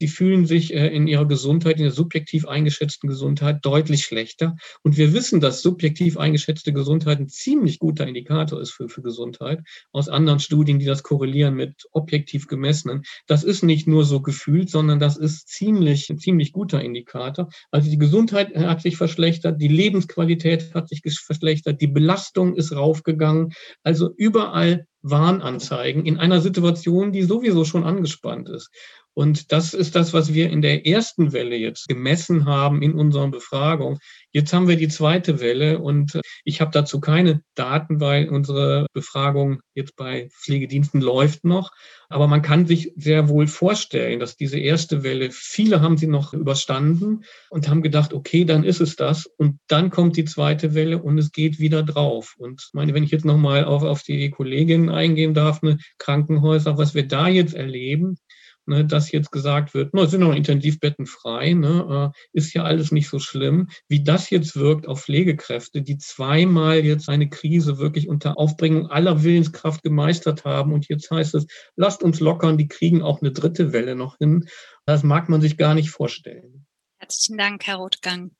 [0.02, 4.56] die fühlen sich äh, in ihrer Gesundheit, in der subjektiv eingeschätzten Gesundheit deutlich schlechter.
[4.84, 9.62] Und wir wissen, dass subjektiv eingeschätzte Gesundheit ein ziemlich guter Indikator ist für, für Gesundheit.
[9.92, 13.04] Aus anderen Studien, die das korrelieren mit objektiv gemessenen.
[13.28, 17.50] Das ist nicht nur so gefühlt, sondern das ist ziemlich, ein ziemlich guter Indikator.
[17.72, 23.54] Also die Gesundheit hat sich verschlechtert, die Lebensqualität hat sich verschlechtert, die Belastung ist raufgegangen.
[23.84, 28.72] Also überall Warnanzeigen in einer Situation, die sowieso schon angespannt ist.
[29.13, 33.32] Und das ist das, was wir in der ersten Welle jetzt gemessen haben in unseren
[33.32, 33.99] Befragungen.
[34.32, 39.62] Jetzt haben wir die zweite Welle und ich habe dazu keine Daten, weil unsere Befragung
[39.76, 41.71] jetzt bei Pflegediensten läuft noch.
[42.10, 46.34] Aber man kann sich sehr wohl vorstellen, dass diese erste Welle, viele haben sie noch
[46.34, 49.26] überstanden und haben gedacht, okay, dann ist es das.
[49.26, 52.36] Und dann kommt die zweite Welle und es geht wieder drauf.
[52.38, 56.93] Und meine, wenn ich jetzt nochmal auf, auf die Kollegin eingehen darf, ne, Krankenhäuser, was
[56.93, 58.17] wir da jetzt erleben,
[58.65, 62.91] ne, dass jetzt gesagt wird, no, sind noch Intensivbetten frei, ne, äh, ist ja alles
[62.91, 63.69] nicht so schlimm.
[63.88, 69.23] Wie das jetzt wirkt auf Pflegekräfte, die zweimal jetzt eine Krise wirklich unter Aufbringung aller
[69.23, 71.45] Willenskraft gemeistert haben und jetzt heißt es,
[71.76, 74.47] lasst uns lockern, die kriegen auch eine dritte Welle noch hin.
[74.86, 76.65] Das mag man sich gar nicht vorstellen.
[76.97, 78.32] Herzlichen Dank, Herr Rothgang.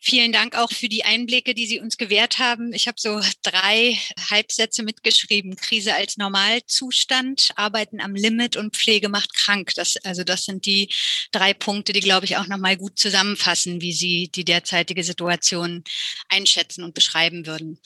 [0.00, 2.72] Vielen Dank auch für die Einblicke, die Sie uns gewährt haben.
[2.72, 3.98] Ich habe so drei
[4.30, 5.56] Halbsätze mitgeschrieben.
[5.56, 9.72] Krise als Normalzustand, Arbeiten am Limit und Pflege macht krank.
[9.74, 10.88] Das, also das sind die
[11.32, 15.82] drei Punkte, die, glaube ich, auch nochmal gut zusammenfassen, wie Sie die derzeitige Situation
[16.28, 17.80] einschätzen und beschreiben würden.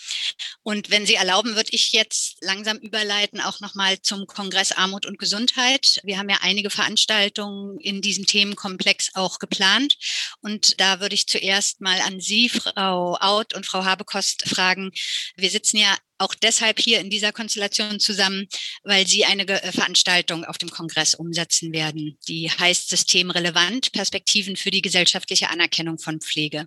[0.63, 5.19] Und wenn Sie erlauben, würde ich jetzt langsam überleiten, auch nochmal zum Kongress Armut und
[5.19, 5.99] Gesundheit.
[6.05, 9.97] Wir haben ja einige Veranstaltungen in diesem Themenkomplex auch geplant.
[10.41, 14.93] Und da würde ich zuerst mal an Sie, Frau Out und Frau Habekost, fragen.
[15.37, 18.47] Wir sitzen ja auch deshalb hier in dieser Konstellation zusammen,
[18.85, 24.71] weil Sie eine äh, Veranstaltung auf dem Kongress umsetzen werden, die heißt Systemrelevant, Perspektiven für
[24.71, 26.67] die gesellschaftliche Anerkennung von Pflege.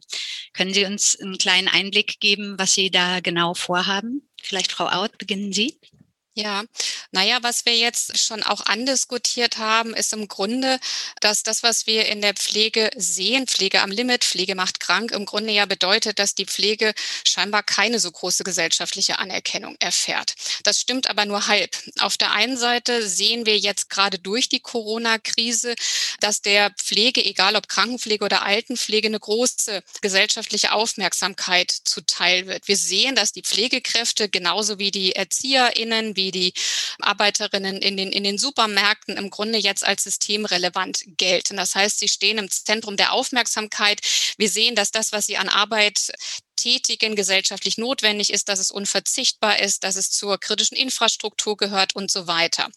[0.53, 4.29] Können Sie uns einen kleinen Einblick geben, was Sie da genau vorhaben?
[4.41, 5.79] Vielleicht Frau Out, beginnen Sie.
[6.37, 6.65] Ja,
[7.11, 10.79] naja, was wir jetzt schon auch andiskutiert haben, ist im Grunde,
[11.21, 15.25] dass das, was wir in der Pflege sehen, Pflege am Limit, Pflege macht krank, im
[15.25, 16.93] Grunde ja bedeutet, dass die Pflege
[17.23, 20.35] scheinbar keine so große gesellschaftliche Anerkennung erfährt.
[20.63, 21.77] Das stimmt aber nur halb.
[21.99, 25.73] Auf der einen Seite sehen wir jetzt gerade durch die Corona-Krise,
[26.19, 32.67] dass der Pflege, egal ob Krankenpflege oder Altenpflege, eine große gesellschaftliche Aufmerksamkeit zuteil wird.
[32.67, 36.53] Wir sehen, dass die Pflegekräfte genauso wie die ErzieherInnen, wie wie die
[36.99, 41.57] Arbeiterinnen in den, in den Supermärkten im Grunde jetzt als systemrelevant gelten.
[41.57, 44.01] Das heißt, sie stehen im Zentrum der Aufmerksamkeit.
[44.37, 46.11] Wir sehen, dass das, was sie an Arbeit
[46.55, 52.11] tätigen gesellschaftlich notwendig ist, dass es unverzichtbar ist, dass es zur kritischen Infrastruktur gehört und
[52.11, 52.69] so weiter.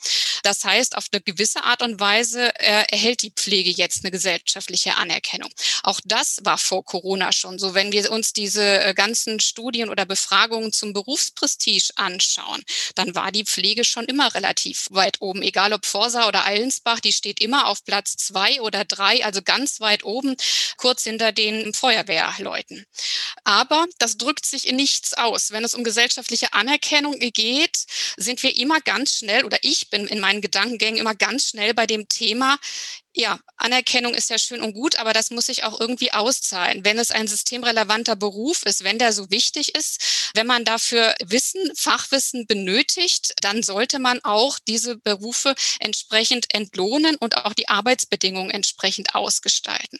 [0.42, 4.96] Das heißt, auf eine gewisse Art und Weise äh, erhält die Pflege jetzt eine gesellschaftliche
[4.96, 5.50] Anerkennung.
[5.82, 7.74] Auch das war vor Corona schon so.
[7.74, 11.58] Wenn wir uns diese äh, ganzen Studien oder Befragungen zum Berufsprestige
[11.96, 12.62] anschauen,
[12.94, 15.42] dann war die Pflege schon immer relativ weit oben.
[15.42, 19.80] Egal ob Forsa oder Allensbach, die steht immer auf Platz zwei oder drei, also ganz
[19.80, 20.36] weit oben,
[20.76, 22.86] kurz hinter den Feuerwehrleuten.
[23.44, 25.50] Aber aber das drückt sich in nichts aus.
[25.50, 27.84] Wenn es um gesellschaftliche Anerkennung geht,
[28.16, 31.86] sind wir immer ganz schnell, oder ich bin in meinen Gedankengängen immer ganz schnell bei
[31.86, 32.58] dem Thema,
[33.14, 36.84] ja, Anerkennung ist ja schön und gut, aber das muss sich auch irgendwie auszahlen.
[36.84, 41.60] Wenn es ein systemrelevanter Beruf ist, wenn der so wichtig ist, wenn man dafür Wissen,
[41.74, 49.16] Fachwissen benötigt, dann sollte man auch diese Berufe entsprechend entlohnen und auch die Arbeitsbedingungen entsprechend
[49.16, 49.98] ausgestalten.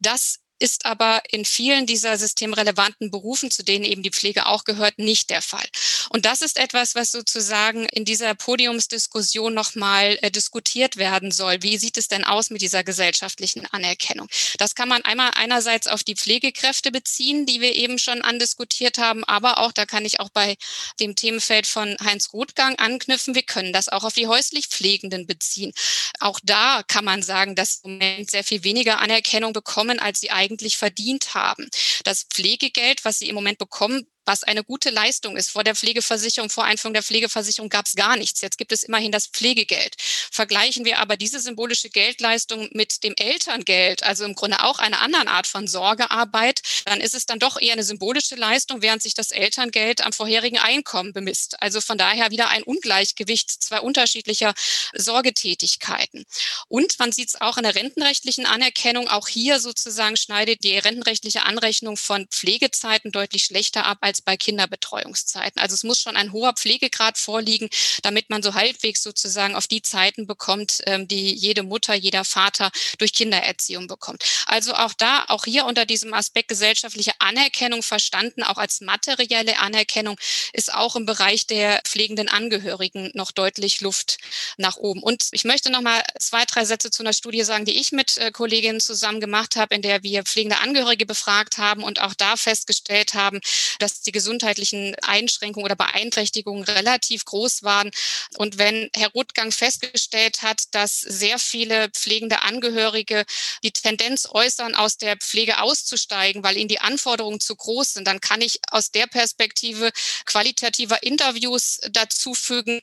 [0.00, 4.98] Das ist aber in vielen dieser systemrelevanten Berufen, zu denen eben die Pflege auch gehört,
[4.98, 5.66] nicht der Fall.
[6.10, 11.62] Und das ist etwas, was sozusagen in dieser Podiumsdiskussion nochmal äh, diskutiert werden soll.
[11.62, 14.28] Wie sieht es denn aus mit dieser gesellschaftlichen Anerkennung?
[14.58, 19.24] Das kann man einmal einerseits auf die Pflegekräfte beziehen, die wir eben schon andiskutiert haben,
[19.24, 20.56] aber auch, da kann ich auch bei
[21.00, 25.72] dem Themenfeld von Heinz Rothgang anknüpfen, wir können das auch auf die häuslich Pflegenden beziehen.
[26.20, 30.30] Auch da kann man sagen, dass im Moment sehr viel weniger Anerkennung bekommen, als sie
[30.30, 31.68] eigentlich eigentlich verdient haben.
[32.04, 35.50] Das Pflegegeld, was sie im Moment bekommen, was eine gute Leistung ist.
[35.50, 38.40] Vor der Pflegeversicherung, vor Einführung der Pflegeversicherung gab es gar nichts.
[38.40, 39.96] Jetzt gibt es immerhin das Pflegegeld.
[40.30, 45.28] Vergleichen wir aber diese symbolische Geldleistung mit dem Elterngeld, also im Grunde auch einer anderen
[45.28, 49.30] Art von Sorgearbeit, dann ist es dann doch eher eine symbolische Leistung, während sich das
[49.30, 51.62] Elterngeld am vorherigen Einkommen bemisst.
[51.62, 54.54] Also von daher wieder ein Ungleichgewicht zwei unterschiedlicher
[54.94, 56.24] Sorgetätigkeiten.
[56.68, 59.08] Und man sieht es auch in der rentenrechtlichen Anerkennung.
[59.08, 64.36] Auch hier sozusagen schneidet die rentenrechtliche Anrechnung von Pflegezeiten deutlich schlechter ab als als bei
[64.36, 65.60] Kinderbetreuungszeiten.
[65.60, 67.68] Also es muss schon ein hoher Pflegegrad vorliegen,
[68.02, 72.70] damit man so halbwegs sozusagen auf die Zeiten bekommt, ähm, die jede Mutter, jeder Vater
[72.98, 74.24] durch Kindererziehung bekommt.
[74.46, 80.18] Also auch da, auch hier unter diesem Aspekt gesellschaftliche Anerkennung verstanden, auch als materielle Anerkennung,
[80.52, 84.18] ist auch im Bereich der pflegenden Angehörigen noch deutlich Luft
[84.56, 85.02] nach oben.
[85.02, 88.16] Und ich möchte noch mal zwei, drei Sätze zu einer Studie sagen, die ich mit
[88.18, 92.36] äh, Kolleginnen zusammen gemacht habe, in der wir pflegende Angehörige befragt haben und auch da
[92.36, 93.40] festgestellt haben,
[93.78, 97.90] dass die gesundheitlichen Einschränkungen oder Beeinträchtigungen relativ groß waren.
[98.38, 103.24] Und wenn Herr Rothgang festgestellt hat, dass sehr viele pflegende Angehörige
[103.62, 108.20] die Tendenz äußern, aus der Pflege auszusteigen, weil ihnen die Anforderungen zu groß sind, dann
[108.20, 109.90] kann ich aus der Perspektive
[110.24, 112.80] qualitativer Interviews dazu fügen.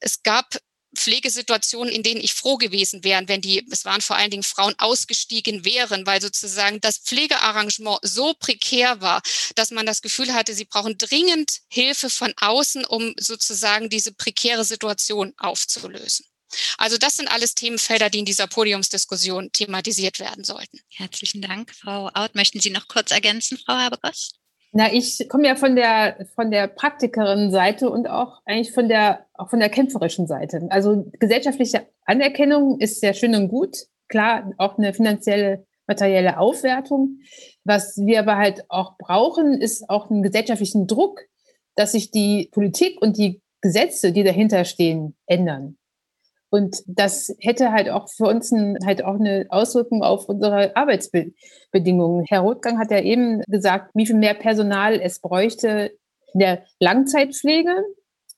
[0.00, 0.56] Es gab
[0.96, 4.74] Pflegesituationen, in denen ich froh gewesen wäre, wenn die, es waren vor allen Dingen Frauen,
[4.78, 9.22] ausgestiegen wären, weil sozusagen das Pflegearrangement so prekär war,
[9.54, 14.64] dass man das Gefühl hatte, sie brauchen dringend Hilfe von außen, um sozusagen diese prekäre
[14.64, 16.26] Situation aufzulösen.
[16.78, 20.80] Also das sind alles Themenfelder, die in dieser Podiumsdiskussion thematisiert werden sollten.
[20.90, 22.34] Herzlichen Dank, Frau Out.
[22.34, 24.38] Möchten Sie noch kurz ergänzen, Frau Habekost?
[24.76, 29.48] Na, ich komme ja von der, von der Praktikerin-Seite und auch eigentlich von der, auch
[29.48, 30.66] von der kämpferischen Seite.
[30.68, 33.86] Also gesellschaftliche Anerkennung ist sehr schön und gut.
[34.08, 37.20] Klar, auch eine finanzielle, materielle Aufwertung.
[37.64, 41.22] Was wir aber halt auch brauchen, ist auch einen gesellschaftlichen Druck,
[41.74, 45.78] dass sich die Politik und die Gesetze, die dahinter stehen, ändern.
[46.56, 52.24] Und das hätte halt auch für uns ein, halt auch eine Auswirkung auf unsere Arbeitsbedingungen.
[52.26, 55.92] Herr Rothgang hat ja eben gesagt, wie viel mehr Personal es bräuchte
[56.32, 57.84] in der Langzeitpflege.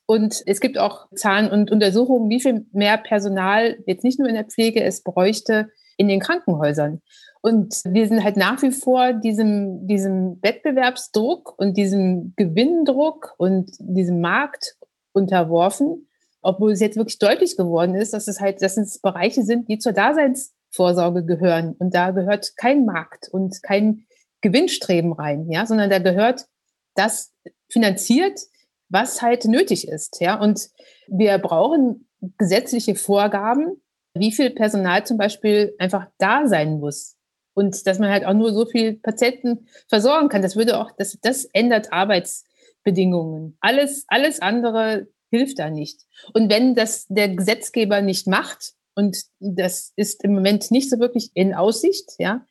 [0.05, 4.35] Und es gibt auch Zahlen und Untersuchungen, wie viel mehr Personal jetzt nicht nur in
[4.35, 7.01] der Pflege es bräuchte in den Krankenhäusern.
[7.39, 14.19] Und wir sind halt nach wie vor diesem, diesem Wettbewerbsdruck und diesem Gewinndruck und diesem
[14.19, 14.75] Markt
[15.13, 16.08] unterworfen,
[16.41, 19.77] obwohl es jetzt wirklich deutlich geworden ist, dass es halt, dass es Bereiche sind, die
[19.77, 21.75] zur Daseinsvorsorge gehören.
[21.77, 24.05] Und da gehört kein Markt und kein
[24.41, 26.45] Gewinnstreben rein, ja, sondern da gehört
[26.95, 27.33] das
[27.69, 28.39] finanziert,
[28.89, 30.39] was halt nötig ist, ja.
[30.39, 30.69] Und
[31.07, 33.81] wir brauchen gesetzliche Vorgaben,
[34.13, 37.15] wie viel Personal zum Beispiel einfach da sein muss.
[37.53, 40.41] Und dass man halt auch nur so viel Patienten versorgen kann.
[40.41, 43.57] Das würde auch, das, das ändert Arbeitsbedingungen.
[43.59, 46.01] Alles, alles andere hilft da nicht.
[46.33, 51.31] Und wenn das der Gesetzgeber nicht macht, und das ist im Moment nicht so wirklich
[51.33, 52.45] in Aussicht, ja,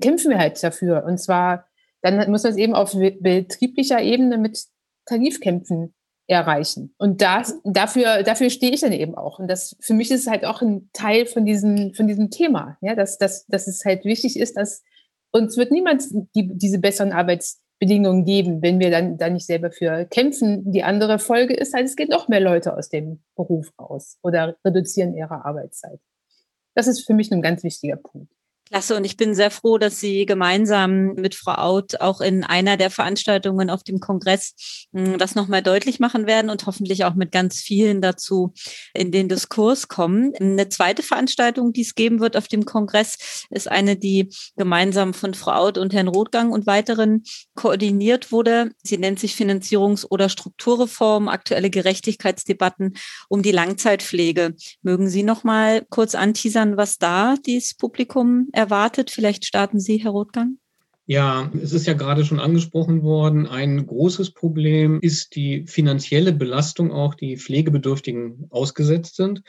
[0.00, 1.04] kämpfen wir halt dafür.
[1.04, 1.66] Und zwar,
[2.02, 4.64] dann muss man es eben auf betrieblicher Ebene mit
[5.06, 5.94] Tarifkämpfen
[6.30, 6.94] erreichen.
[6.96, 9.40] Und das, dafür, dafür stehe ich dann eben auch.
[9.40, 12.78] Und das, für mich ist es halt auch ein Teil von diesem, von diesem Thema,
[12.80, 14.84] ja, dass, dass, dass es halt wichtig ist, dass
[15.32, 16.04] uns wird niemand
[16.34, 20.70] die, diese besseren Arbeits, Bedingungen geben, wenn wir dann, dann nicht selber für kämpfen.
[20.70, 24.56] Die andere Folge ist halt, es gehen noch mehr Leute aus dem Beruf raus oder
[24.64, 25.98] reduzieren ihre Arbeitszeit.
[26.74, 28.32] Das ist für mich ein ganz wichtiger Punkt.
[28.70, 32.76] Klasse und ich bin sehr froh, dass Sie gemeinsam mit Frau Out auch in einer
[32.76, 37.32] der Veranstaltungen auf dem Kongress hm, das nochmal deutlich machen werden und hoffentlich auch mit
[37.32, 38.52] ganz vielen dazu
[38.94, 40.32] in den Diskurs kommen.
[40.38, 45.34] Eine zweite Veranstaltung, die es geben wird auf dem Kongress, ist eine, die gemeinsam von
[45.34, 47.24] Frau Out und Herrn Rothgang und weiteren
[47.56, 48.70] koordiniert wurde.
[48.84, 52.94] Sie nennt sich Finanzierungs- oder Strukturreform, aktuelle Gerechtigkeitsdebatten
[53.28, 54.54] um die Langzeitpflege.
[54.82, 59.10] Mögen Sie noch mal kurz anteasern, was da dieses Publikum erwartet?
[59.10, 60.58] Vielleicht starten Sie, Herr Rothgang.
[61.06, 63.48] Ja, es ist ja gerade schon angesprochen worden.
[63.48, 69.42] Ein großes Problem ist die finanzielle Belastung auch, die Pflegebedürftigen ausgesetzt sind.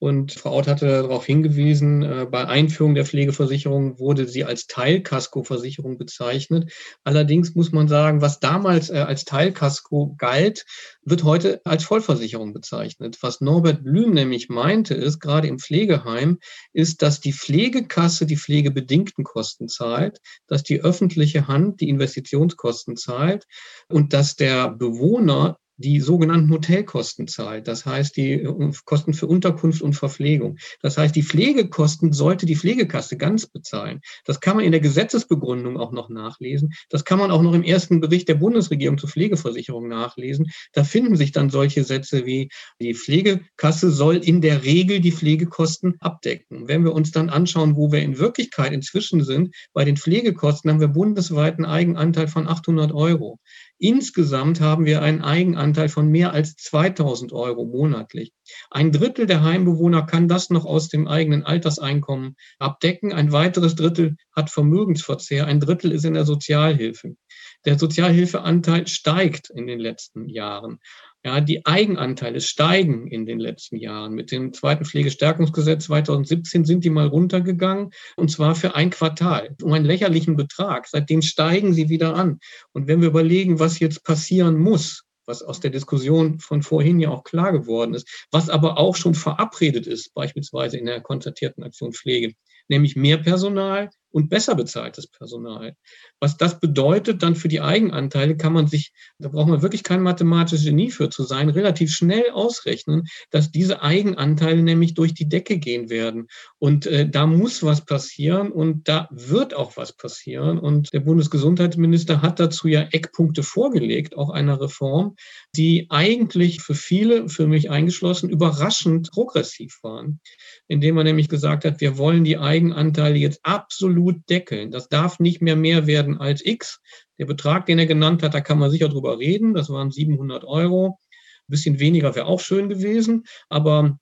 [0.00, 5.98] Und Frau Out hatte darauf hingewiesen, äh, bei Einführung der Pflegeversicherung wurde sie als Teilkaskoversicherung
[5.98, 6.72] bezeichnet.
[7.04, 10.66] Allerdings muss man sagen, was damals äh, als Teilkasko galt,
[11.04, 13.18] wird heute als Vollversicherung bezeichnet.
[13.22, 16.38] Was Norbert Blüm nämlich meinte, ist, gerade im Pflegeheim,
[16.72, 23.46] ist, dass die Pflegekasse die pflegebedingten Kosten zahlt, dass die öffentliche Hand die Investitionskosten zahlt
[23.88, 27.66] und dass der Bewohner die sogenannten Hotelkosten zahlt.
[27.66, 30.58] Das heißt, die äh, Kosten für Unterkunft und Verpflegung.
[30.80, 34.00] Das heißt, die Pflegekosten sollte die Pflegekasse ganz bezahlen.
[34.24, 36.72] Das kann man in der Gesetzesbegründung auch noch nachlesen.
[36.90, 40.50] Das kann man auch noch im ersten Bericht der Bundesregierung zur Pflegeversicherung nachlesen.
[40.72, 45.96] Da finden sich dann solche Sätze wie, die Pflegekasse soll in der Regel die Pflegekosten
[46.00, 46.68] abdecken.
[46.68, 50.80] Wenn wir uns dann anschauen, wo wir in Wirklichkeit inzwischen sind, bei den Pflegekosten haben
[50.80, 53.38] wir bundesweit einen Eigenanteil von 800 Euro.
[53.78, 58.32] Insgesamt haben wir einen Eigenanteil von mehr als 2000 Euro monatlich.
[58.70, 63.12] Ein Drittel der Heimbewohner kann das noch aus dem eigenen Alterseinkommen abdecken.
[63.12, 65.46] Ein weiteres Drittel hat Vermögensverzehr.
[65.46, 67.16] Ein Drittel ist in der Sozialhilfe.
[67.64, 70.78] Der Sozialhilfeanteil steigt in den letzten Jahren.
[71.26, 74.12] Ja, die Eigenanteile steigen in den letzten Jahren.
[74.12, 79.72] Mit dem zweiten Pflegestärkungsgesetz 2017 sind die mal runtergegangen und zwar für ein Quartal um
[79.72, 80.86] einen lächerlichen Betrag.
[80.86, 82.40] Seitdem steigen sie wieder an.
[82.72, 87.08] Und wenn wir überlegen, was jetzt passieren muss, was aus der Diskussion von vorhin ja
[87.08, 91.94] auch klar geworden ist, was aber auch schon verabredet ist, beispielsweise in der konzertierten Aktion
[91.94, 92.34] Pflege,
[92.68, 95.74] nämlich mehr Personal, und besser bezahltes Personal.
[96.20, 100.02] Was das bedeutet dann für die Eigenanteile, kann man sich, da braucht man wirklich kein
[100.02, 105.58] mathematisches Genie für zu sein, relativ schnell ausrechnen, dass diese Eigenanteile nämlich durch die Decke
[105.58, 106.28] gehen werden.
[106.58, 110.60] Und äh, da muss was passieren und da wird auch was passieren.
[110.60, 115.16] Und der Bundesgesundheitsminister hat dazu ja Eckpunkte vorgelegt, auch einer Reform,
[115.56, 120.20] die eigentlich für viele, für mich eingeschlossen, überraschend progressiv waren,
[120.68, 124.70] indem er nämlich gesagt hat, wir wollen die Eigenanteile jetzt absolut absolut deckeln.
[124.70, 126.80] Das darf nicht mehr mehr werden als X.
[127.18, 129.54] Der Betrag, den er genannt hat, da kann man sicher drüber reden.
[129.54, 130.98] Das waren 700 Euro.
[131.46, 133.24] Ein bisschen weniger wäre auch schön gewesen.
[133.48, 133.98] Aber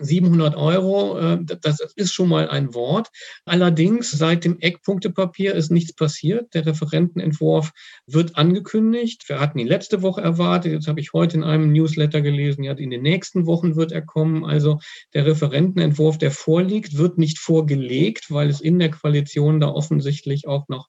[0.00, 3.08] 700 Euro, äh, das ist schon mal ein Wort.
[3.44, 6.54] Allerdings seit dem Eckpunktepapier ist nichts passiert.
[6.54, 7.72] Der Referentenentwurf
[8.06, 9.28] wird angekündigt.
[9.28, 10.72] Wir hatten ihn letzte Woche erwartet.
[10.72, 14.02] Jetzt habe ich heute in einem Newsletter gelesen, ja, in den nächsten Wochen wird er
[14.02, 14.44] kommen.
[14.44, 14.78] Also
[15.12, 20.68] der Referentenentwurf, der vorliegt, wird nicht vorgelegt, weil es in der Koalition da offensichtlich auch
[20.68, 20.88] noch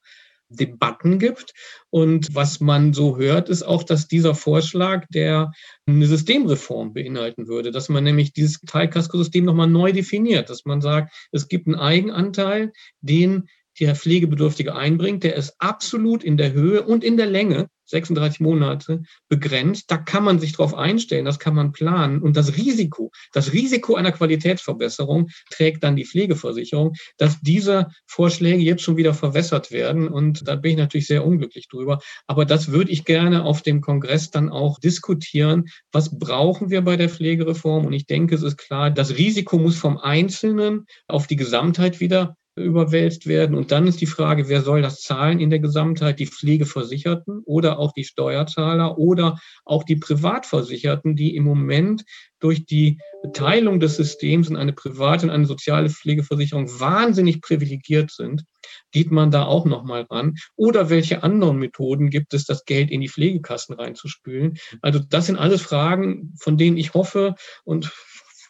[0.56, 1.54] Debatten gibt.
[1.90, 5.52] Und was man so hört, ist auch, dass dieser Vorschlag, der
[5.86, 11.14] eine Systemreform beinhalten würde, dass man nämlich dieses Teilkaskosystem nochmal neu definiert, dass man sagt,
[11.32, 12.72] es gibt einen Eigenanteil,
[13.02, 13.50] den
[13.80, 19.04] der Pflegebedürftige einbringt, der ist absolut in der Höhe und in der Länge 36 Monate
[19.30, 19.90] begrenzt.
[19.90, 22.22] Da kann man sich darauf einstellen, das kann man planen.
[22.22, 28.84] Und das Risiko, das Risiko einer Qualitätsverbesserung trägt dann die Pflegeversicherung, dass diese Vorschläge jetzt
[28.84, 30.08] schon wieder verwässert werden.
[30.08, 32.00] Und da bin ich natürlich sehr unglücklich drüber.
[32.28, 35.66] Aber das würde ich gerne auf dem Kongress dann auch diskutieren.
[35.92, 37.86] Was brauchen wir bei der Pflegereform?
[37.86, 42.36] Und ich denke, es ist klar, das Risiko muss vom Einzelnen auf die Gesamtheit wieder
[42.56, 43.56] überwälzt werden.
[43.56, 46.20] Und dann ist die Frage, wer soll das zahlen in der Gesamtheit?
[46.20, 52.04] Die Pflegeversicherten oder auch die Steuerzahler oder auch die Privatversicherten, die im Moment
[52.40, 53.00] durch die
[53.34, 58.44] Teilung des Systems in eine private und eine soziale Pflegeversicherung wahnsinnig privilegiert sind.
[58.92, 60.36] Geht man da auch nochmal ran?
[60.56, 64.58] Oder welche anderen Methoden gibt es, das Geld in die Pflegekassen reinzuspülen?
[64.82, 67.92] Also das sind alles Fragen, von denen ich hoffe und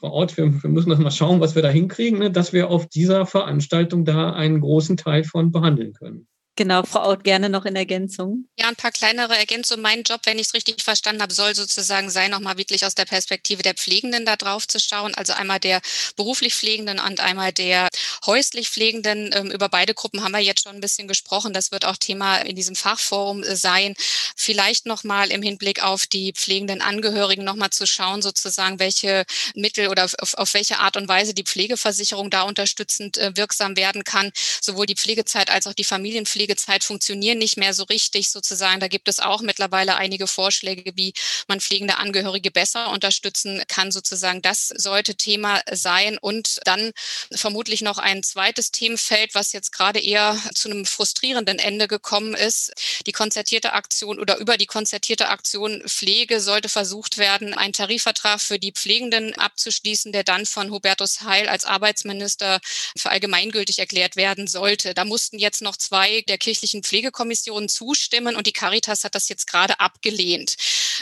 [0.03, 2.69] vor Ort, wir, wir müssen das mal schauen, was wir da hinkriegen, ne, dass wir
[2.69, 6.27] auf dieser Veranstaltung da einen großen Teil von behandeln können.
[6.55, 8.47] Genau, Frau Out, gerne noch in Ergänzung.
[8.59, 9.81] Ja, ein paar kleinere Ergänzungen.
[9.81, 13.05] Mein Job, wenn ich es richtig verstanden habe, soll sozusagen sein, nochmal wirklich aus der
[13.05, 15.15] Perspektive der Pflegenden da drauf zu schauen.
[15.15, 15.81] Also einmal der
[16.15, 17.89] beruflich Pflegenden und einmal der
[18.27, 19.31] häuslich Pflegenden.
[19.33, 21.53] Ähm, über beide Gruppen haben wir jetzt schon ein bisschen gesprochen.
[21.53, 23.95] Das wird auch Thema in diesem Fachforum äh, sein.
[24.35, 29.25] Vielleicht nochmal im Hinblick auf die pflegenden Angehörigen nochmal zu schauen, sozusagen, welche
[29.55, 34.03] Mittel oder auf, auf welche Art und Weise die Pflegeversicherung da unterstützend äh, wirksam werden
[34.03, 34.31] kann.
[34.61, 38.81] Sowohl die Pflegezeit als auch die Familienpflege Pflegezeit funktionieren nicht mehr so richtig sozusagen.
[38.81, 41.13] Da gibt es auch mittlerweile einige Vorschläge, wie
[41.47, 44.41] man pflegende Angehörige besser unterstützen kann sozusagen.
[44.41, 46.91] Das sollte Thema sein und dann
[47.33, 52.73] vermutlich noch ein zweites Themenfeld, was jetzt gerade eher zu einem frustrierenden Ende gekommen ist.
[53.07, 58.59] Die konzertierte Aktion oder über die konzertierte Aktion Pflege sollte versucht werden, einen Tarifvertrag für
[58.59, 62.59] die Pflegenden abzuschließen, der dann von Hubertus Heil als Arbeitsminister
[62.97, 64.93] für allgemeingültig erklärt werden sollte.
[64.93, 69.45] Da mussten jetzt noch zwei der kirchlichen Pflegekommission zustimmen und die Caritas hat das jetzt
[69.45, 70.55] gerade abgelehnt.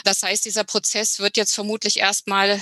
[0.04, 2.60] Das heißt, dieser Prozess wird jetzt vermutlich erstmal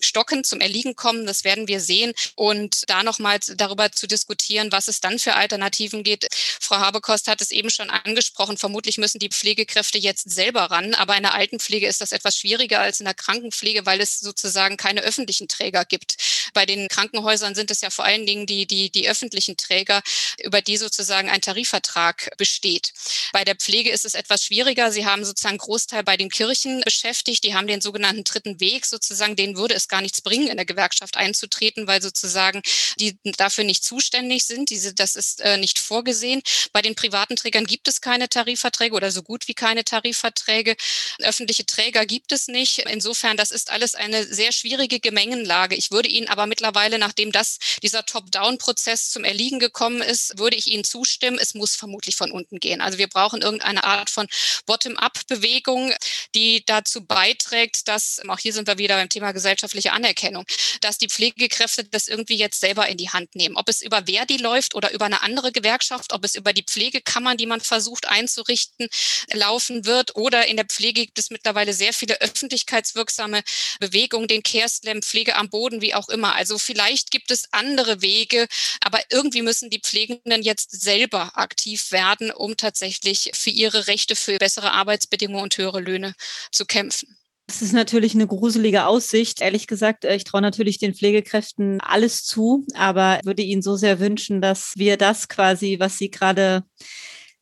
[0.00, 1.26] stocken, zum Erliegen kommen.
[1.26, 2.12] Das werden wir sehen.
[2.36, 6.28] Und da nochmal darüber zu diskutieren, was es dann für Alternativen geht.
[6.60, 8.56] Frau Habekost hat es eben schon angesprochen.
[8.56, 10.94] Vermutlich müssen die Pflegekräfte jetzt selber ran.
[10.94, 14.76] Aber in der Altenpflege ist das etwas schwieriger als in der Krankenpflege, weil es sozusagen
[14.76, 16.16] keine öffentlichen Träger gibt.
[16.52, 20.02] Bei den Krankenhäusern sind es ja vor allen Dingen die, die, die öffentlichen Träger,
[20.42, 22.92] über die sozusagen ein Tarifvertrag besteht.
[23.32, 24.92] Bei der Pflege ist es etwas schwieriger.
[24.92, 27.44] Sie haben sozusagen Großteil bei den Kirchen beschäftigt.
[27.44, 29.36] Die haben den sogenannten dritten Weg sozusagen.
[29.36, 32.62] Den würde es gar nichts bringen, in der Gewerkschaft einzutreten, weil sozusagen
[32.98, 34.70] die dafür nicht zuständig sind.
[34.70, 36.42] Diese, das ist äh, nicht vorgesehen.
[36.72, 40.76] Bei den privaten Trägern gibt es keine Tarifverträge oder so gut wie keine Tarifverträge.
[41.20, 42.78] Öffentliche Träger gibt es nicht.
[42.78, 45.74] Insofern, das ist alles eine sehr schwierige Gemengenlage.
[45.74, 50.70] Ich würde Ihnen aber mittlerweile, nachdem das, dieser Top-Down-Prozess zum Erliegen gekommen ist, würde ich
[50.70, 51.38] Ihnen zustimmen.
[51.40, 52.80] Es muss vermutlich von unten gehen.
[52.80, 54.26] Also wir brauchen irgendeine Art von
[54.66, 55.92] Bottom-up-Bewegung,
[56.34, 59.32] die dazu beiträgt, dass, auch hier sind wir wieder beim Thema
[59.64, 60.44] gesellschaftliche Anerkennung,
[60.80, 63.56] dass die Pflegekräfte das irgendwie jetzt selber in die Hand nehmen.
[63.56, 67.36] Ob es über Verdi läuft oder über eine andere Gewerkschaft, ob es über die Pflegekammern,
[67.36, 68.88] die man versucht einzurichten,
[69.32, 73.42] laufen wird oder in der Pflege gibt es mittlerweile sehr viele öffentlichkeitswirksame
[73.80, 76.34] Bewegungen, den Care Slam, Pflege am Boden, wie auch immer.
[76.34, 78.46] Also vielleicht gibt es andere Wege,
[78.80, 84.38] aber irgendwie müssen die Pflegenden jetzt selber aktiv werden, um tatsächlich für ihre Rechte, für
[84.38, 86.14] bessere Arbeitsbedingungen und höhere Löhne
[86.50, 87.16] zu kämpfen.
[87.46, 89.42] Das ist natürlich eine gruselige Aussicht.
[89.42, 94.00] Ehrlich gesagt, äh, ich traue natürlich den Pflegekräften alles zu, aber würde ihnen so sehr
[94.00, 96.64] wünschen, dass wir das quasi, was sie gerade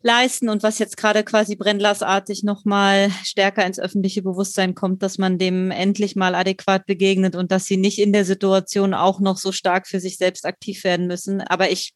[0.02, 5.38] leisten und was jetzt gerade quasi brennglasartig nochmal stärker ins öffentliche Bewusstsein kommt, dass man
[5.38, 9.52] dem endlich mal adäquat begegnet und dass sie nicht in der Situation auch noch so
[9.52, 11.40] stark für sich selbst aktiv werden müssen.
[11.40, 11.94] Aber ich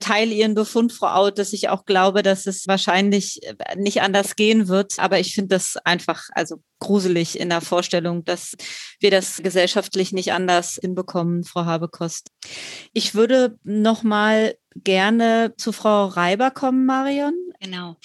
[0.00, 3.40] teile Ihren Befund, Frau Out, dass ich auch glaube, dass es wahrscheinlich
[3.76, 4.94] nicht anders gehen wird.
[4.98, 8.56] Aber ich finde das einfach, also gruselig in der Vorstellung, dass
[8.98, 12.28] wir das gesellschaftlich nicht anders hinbekommen, Frau Habekost.
[12.92, 17.34] Ich würde noch mal gerne zu Frau Reiber kommen, Marion.
[17.60, 17.96] Genau.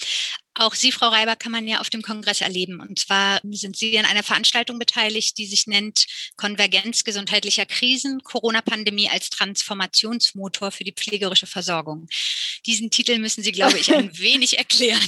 [0.60, 2.80] Auch Sie, Frau Reiber, kann man ja auf dem Kongress erleben.
[2.80, 6.06] Und zwar sind Sie an einer Veranstaltung beteiligt, die sich nennt
[6.36, 12.08] Konvergenz gesundheitlicher Krisen, Corona-Pandemie als Transformationsmotor für die pflegerische Versorgung.
[12.66, 15.00] Diesen Titel müssen Sie, glaube ich, ein wenig erklären.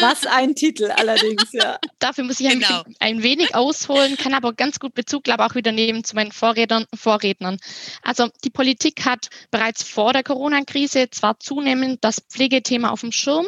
[0.00, 1.78] Was ein Titel allerdings, ja.
[2.00, 2.82] Dafür muss ich ein, genau.
[2.98, 6.32] ein wenig ausholen, kann aber ganz gut Bezug, glaube ich, auch wieder nehmen zu meinen
[6.32, 7.58] Vorrednern, Vorrednern.
[8.02, 13.46] Also die Politik hat bereits vor der Corona-Krise zwar zunehmend das Pflegethema auf dem Schirm,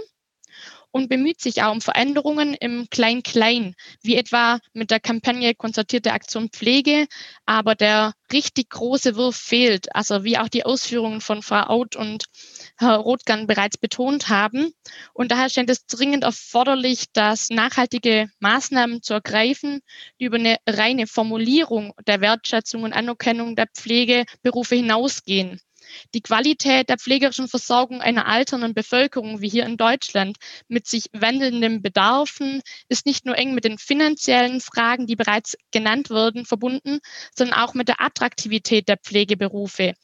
[0.91, 6.49] und bemüht sich auch um Veränderungen im Klein-Klein, wie etwa mit der Kampagne Konzertierte Aktion
[6.51, 7.07] Pflege.
[7.47, 12.25] Aber der richtig große Wurf fehlt, also wie auch die Ausführungen von Frau Out und
[12.79, 14.73] Herr Rothgan bereits betont haben.
[15.13, 19.81] Und daher scheint es dringend erforderlich, dass nachhaltige Maßnahmen zu ergreifen,
[20.21, 25.61] die über eine reine Formulierung der Wertschätzung und Anerkennung der Pflegeberufe hinausgehen.
[26.15, 30.37] Die Qualität der pflegerischen Versorgung einer alternden Bevölkerung wie hier in Deutschland
[30.69, 36.11] mit sich wandelnden Bedarfen ist nicht nur eng mit den finanziellen Fragen, die bereits genannt
[36.11, 37.01] wurden, verbunden,
[37.37, 39.95] sondern auch mit der Attraktivität der Pflegeberufe.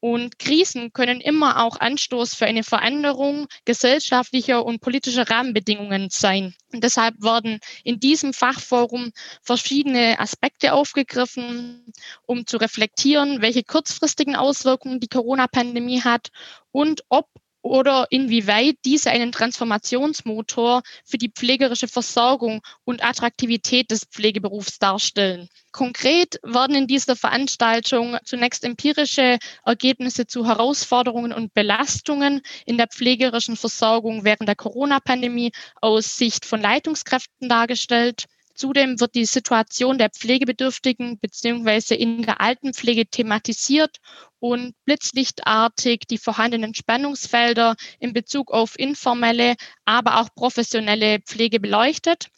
[0.00, 6.54] Und Krisen können immer auch Anstoß für eine Veränderung gesellschaftlicher und politischer Rahmenbedingungen sein.
[6.72, 11.92] Und deshalb werden in diesem Fachforum verschiedene Aspekte aufgegriffen,
[12.26, 16.28] um zu reflektieren, welche kurzfristigen Auswirkungen die Corona-Pandemie hat
[16.70, 17.26] und ob
[17.62, 25.48] oder inwieweit diese einen Transformationsmotor für die pflegerische Versorgung und Attraktivität des Pflegeberufs darstellen.
[25.72, 33.56] Konkret werden in dieser Veranstaltung zunächst empirische Ergebnisse zu Herausforderungen und Belastungen in der pflegerischen
[33.56, 38.24] Versorgung während der Corona-Pandemie aus Sicht von Leitungskräften dargestellt.
[38.58, 43.98] Zudem wird die Situation der Pflegebedürftigen beziehungsweise in der Altenpflege thematisiert
[44.40, 49.54] und blitzlichtartig die vorhandenen Spannungsfelder in Bezug auf informelle,
[49.84, 52.30] aber auch professionelle Pflege beleuchtet.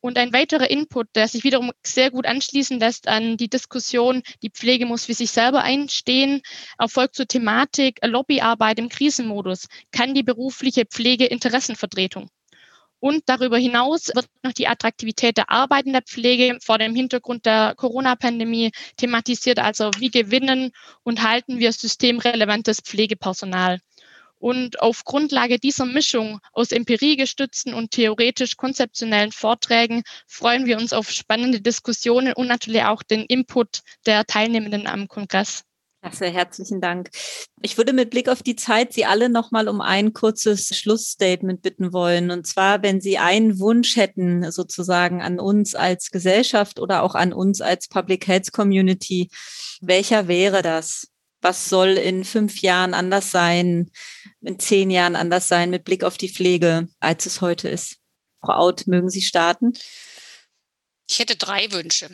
[0.00, 4.50] Und ein weiterer Input, der sich wiederum sehr gut anschließen lässt an die Diskussion, die
[4.50, 6.42] Pflege muss für sich selber einstehen,
[6.78, 9.68] erfolgt zur Thematik Lobbyarbeit im Krisenmodus.
[9.92, 12.28] Kann die berufliche Pflege Interessenvertretung?
[13.00, 17.46] Und darüber hinaus wird noch die Attraktivität der Arbeit in der Pflege vor dem Hintergrund
[17.46, 19.58] der Corona-Pandemie thematisiert.
[19.58, 20.70] Also wie gewinnen
[21.02, 23.80] und halten wir systemrelevantes Pflegepersonal?
[24.38, 31.10] Und auf Grundlage dieser Mischung aus empiriegestützten und theoretisch konzeptionellen Vorträgen freuen wir uns auf
[31.10, 35.64] spannende Diskussionen und natürlich auch den Input der Teilnehmenden am Kongress.
[36.02, 37.10] Klasse, herzlichen Dank.
[37.60, 41.92] Ich würde mit Blick auf die Zeit Sie alle nochmal um ein kurzes Schlussstatement bitten
[41.92, 42.30] wollen.
[42.30, 47.34] Und zwar, wenn Sie einen Wunsch hätten, sozusagen an uns als Gesellschaft oder auch an
[47.34, 49.28] uns als Public Health Community,
[49.82, 51.08] welcher wäre das?
[51.42, 53.90] Was soll in fünf Jahren anders sein,
[54.40, 57.98] in zehn Jahren anders sein mit Blick auf die Pflege, als es heute ist?
[58.40, 59.74] Frau Out, mögen Sie starten?
[61.10, 62.08] Ich hätte drei Wünsche.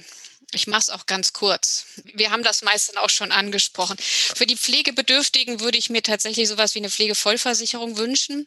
[0.56, 1.84] Ich mache es auch ganz kurz.
[2.14, 3.98] Wir haben das meistens auch schon angesprochen.
[3.98, 8.46] Für die Pflegebedürftigen würde ich mir tatsächlich sowas wie eine Pflegevollversicherung wünschen.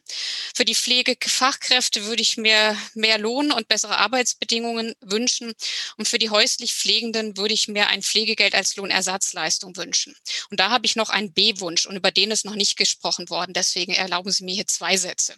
[0.52, 5.52] Für die Pflegefachkräfte würde ich mir mehr Lohn und bessere Arbeitsbedingungen wünschen.
[5.98, 10.16] Und für die häuslich Pflegenden würde ich mir ein Pflegegeld als Lohnersatzleistung wünschen.
[10.50, 13.52] Und da habe ich noch einen B-Wunsch und über den ist noch nicht gesprochen worden.
[13.52, 15.36] Deswegen erlauben Sie mir hier zwei Sätze.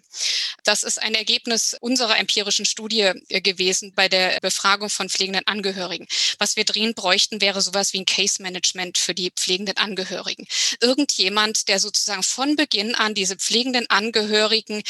[0.64, 6.06] Das ist ein Ergebnis unserer empirischen Studie äh, gewesen bei der Befragung von pflegenden Angehörigen.
[6.38, 10.46] Was was wir dringend bräuchten, wäre sowas wie ein Case Management für die pflegenden Angehörigen.
[10.80, 14.82] Irgendjemand, der sozusagen von Beginn an diese pflegenden Angehörigen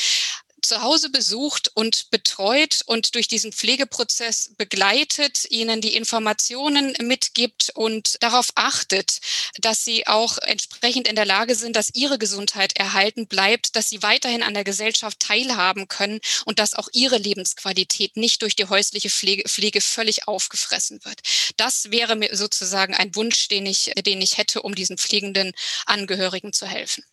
[0.62, 8.16] zu Hause besucht und betreut und durch diesen Pflegeprozess begleitet, ihnen die Informationen mitgibt und
[8.22, 9.20] darauf achtet,
[9.58, 14.02] dass sie auch entsprechend in der Lage sind, dass ihre Gesundheit erhalten bleibt, dass sie
[14.02, 19.10] weiterhin an der Gesellschaft teilhaben können und dass auch ihre Lebensqualität nicht durch die häusliche
[19.10, 21.20] Pflege, Pflege völlig aufgefressen wird.
[21.56, 25.52] Das wäre mir sozusagen ein Wunsch, den ich, den ich hätte, um diesen pflegenden
[25.86, 27.04] Angehörigen zu helfen.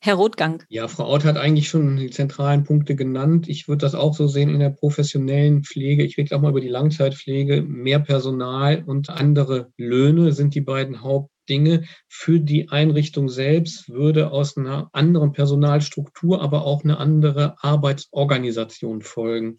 [0.00, 0.62] Herr Rotgang.
[0.68, 3.48] Ja, Frau Ott hat eigentlich schon die zentralen Punkte genannt.
[3.48, 6.04] Ich würde das auch so sehen in der professionellen Pflege.
[6.04, 7.62] Ich rede auch mal über die Langzeitpflege.
[7.62, 11.84] Mehr Personal und andere Löhne sind die beiden Hauptdinge.
[12.08, 19.56] Für die Einrichtung selbst würde aus einer anderen Personalstruktur aber auch eine andere Arbeitsorganisation folgen.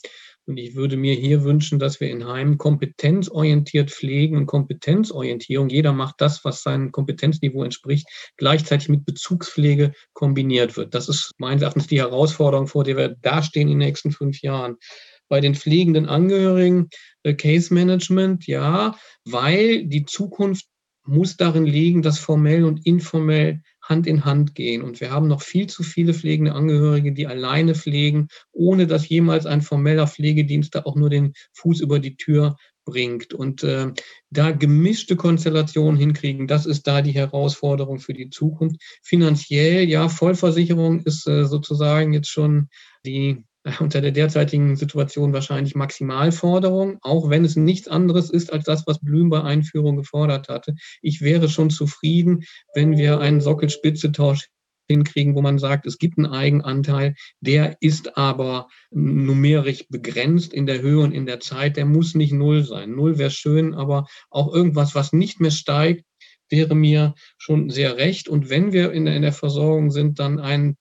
[0.50, 5.94] Und ich würde mir hier wünschen, dass wir in Heimen kompetenzorientiert pflegen und Kompetenzorientierung, jeder
[5.94, 10.96] macht das, was seinem Kompetenzniveau entspricht, gleichzeitig mit Bezugspflege kombiniert wird.
[10.96, 14.78] Das ist meines Erachtens die Herausforderung, vor der wir dastehen in den nächsten fünf Jahren.
[15.28, 16.90] Bei den pflegenden Angehörigen,
[17.22, 18.96] äh, Case Management, ja,
[19.26, 20.66] weil die Zukunft
[21.04, 24.84] muss darin liegen, dass formell und informell Hand in Hand gehen.
[24.84, 29.46] Und wir haben noch viel zu viele pflegende Angehörige, die alleine pflegen, ohne dass jemals
[29.46, 33.34] ein formeller Pflegedienst da auch nur den Fuß über die Tür bringt.
[33.34, 33.92] Und äh,
[34.30, 38.82] da gemischte Konstellationen hinkriegen, das ist da die Herausforderung für die Zukunft.
[39.04, 42.70] Finanziell, ja, Vollversicherung ist äh, sozusagen jetzt schon
[43.06, 43.44] die
[43.80, 49.00] unter der derzeitigen Situation wahrscheinlich Maximalforderung, auch wenn es nichts anderes ist als das, was
[49.00, 50.76] Blüm bei Einführung gefordert hatte.
[51.02, 52.44] Ich wäre schon zufrieden,
[52.74, 54.48] wenn wir einen Sockelspitzetausch
[54.88, 60.82] hinkriegen, wo man sagt, es gibt einen Eigenanteil, der ist aber numerisch begrenzt in der
[60.82, 62.92] Höhe und in der Zeit, der muss nicht null sein.
[62.96, 66.06] Null wäre schön, aber auch irgendwas, was nicht mehr steigt,
[66.50, 68.28] wäre mir schon sehr recht.
[68.28, 70.76] Und wenn wir in der, in der Versorgung sind, dann ein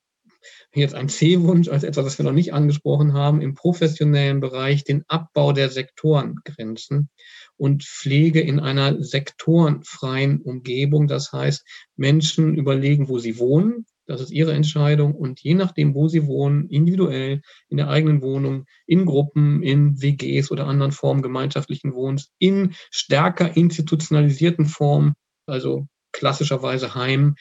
[0.74, 5.04] jetzt ein C-Wunsch als etwas, das wir noch nicht angesprochen haben, im professionellen Bereich den
[5.08, 7.08] Abbau der Sektorengrenzen
[7.56, 11.08] und Pflege in einer sektorenfreien Umgebung.
[11.08, 11.64] Das heißt,
[11.96, 13.86] Menschen überlegen, wo sie wohnen.
[14.06, 15.14] Das ist ihre Entscheidung.
[15.14, 20.50] Und je nachdem, wo sie wohnen, individuell, in der eigenen Wohnung, in Gruppen, in WGs
[20.50, 25.14] oder anderen Formen gemeinschaftlichen Wohnens, in stärker institutionalisierten Formen,
[25.46, 27.34] also klassischerweise Heim,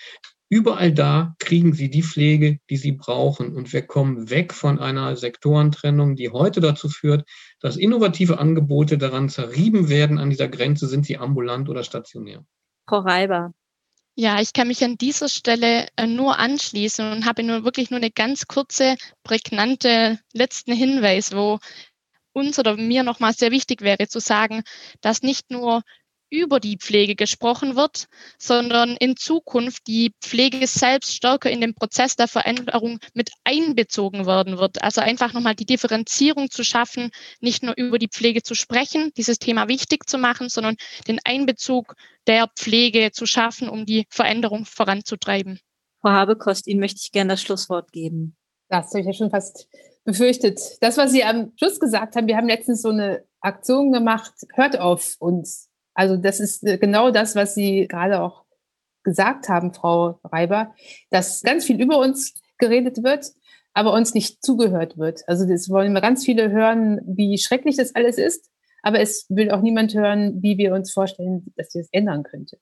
[0.49, 3.53] Überall da kriegen sie die Pflege, die sie brauchen.
[3.55, 7.27] Und wir kommen weg von einer Sektorentrennung, die heute dazu führt,
[7.59, 12.45] dass innovative Angebote daran zerrieben werden an dieser Grenze, sind sie ambulant oder stationär.
[12.87, 13.53] Frau Reiber.
[14.15, 17.99] Ja, ich kann mich an dieser Stelle äh, nur anschließen und habe nur wirklich nur
[17.99, 21.59] eine ganz kurze, prägnante letzten Hinweis, wo
[22.33, 24.63] uns oder mir nochmal sehr wichtig wäre zu sagen,
[25.01, 25.83] dass nicht nur
[26.29, 28.07] über die Pflege gesprochen wird,
[28.37, 34.57] sondern in Zukunft die Pflege selbst stärker in den Prozess der Veränderung mit einbezogen werden
[34.57, 34.81] wird.
[34.83, 39.39] Also einfach nochmal die Differenzierung zu schaffen, nicht nur über die Pflege zu sprechen, dieses
[39.39, 40.75] Thema wichtig zu machen, sondern
[41.07, 41.95] den Einbezug
[42.27, 45.59] der Pflege zu schaffen, um die Veränderung voranzutreiben.
[46.01, 48.35] Frau Habekost, Ihnen möchte ich gerne das Schlusswort geben.
[48.69, 49.67] Das habe ich ja schon fast
[50.03, 50.59] befürchtet.
[50.81, 54.79] Das, was Sie am Schluss gesagt haben, wir haben letztens so eine Aktion gemacht, hört
[54.79, 58.45] auf uns also das ist äh, genau das, was Sie gerade auch
[59.03, 60.75] gesagt haben, Frau Reiber,
[61.09, 63.25] dass ganz viel über uns geredet wird,
[63.73, 65.27] aber uns nicht zugehört wird.
[65.27, 68.51] Also das wollen wir ganz viele hören, wie schrecklich das alles ist,
[68.83, 72.59] aber es will auch niemand hören, wie wir uns vorstellen, dass wir es ändern könnte.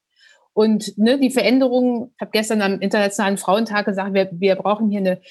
[0.53, 4.99] Und ne, die Veränderung, ich habe gestern am Internationalen Frauentag gesagt, wir, wir brauchen hier
[4.99, 5.21] eine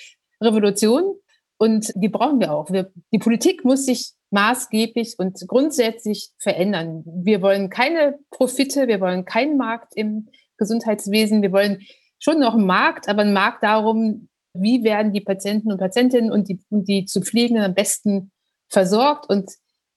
[0.43, 1.15] Revolution
[1.57, 2.71] und die brauchen wir auch.
[2.71, 7.05] Wir, die Politik muss sich maßgeblich und grundsätzlich verändern.
[7.07, 10.29] Wir wollen keine Profite, wir wollen keinen Markt im
[10.59, 11.83] Gesundheitswesen, wir wollen
[12.19, 16.49] schon noch einen Markt, aber einen Markt darum, wie werden die Patienten und Patientinnen und
[16.49, 18.33] die, und die zu Pflegenden am besten
[18.69, 19.53] versorgt und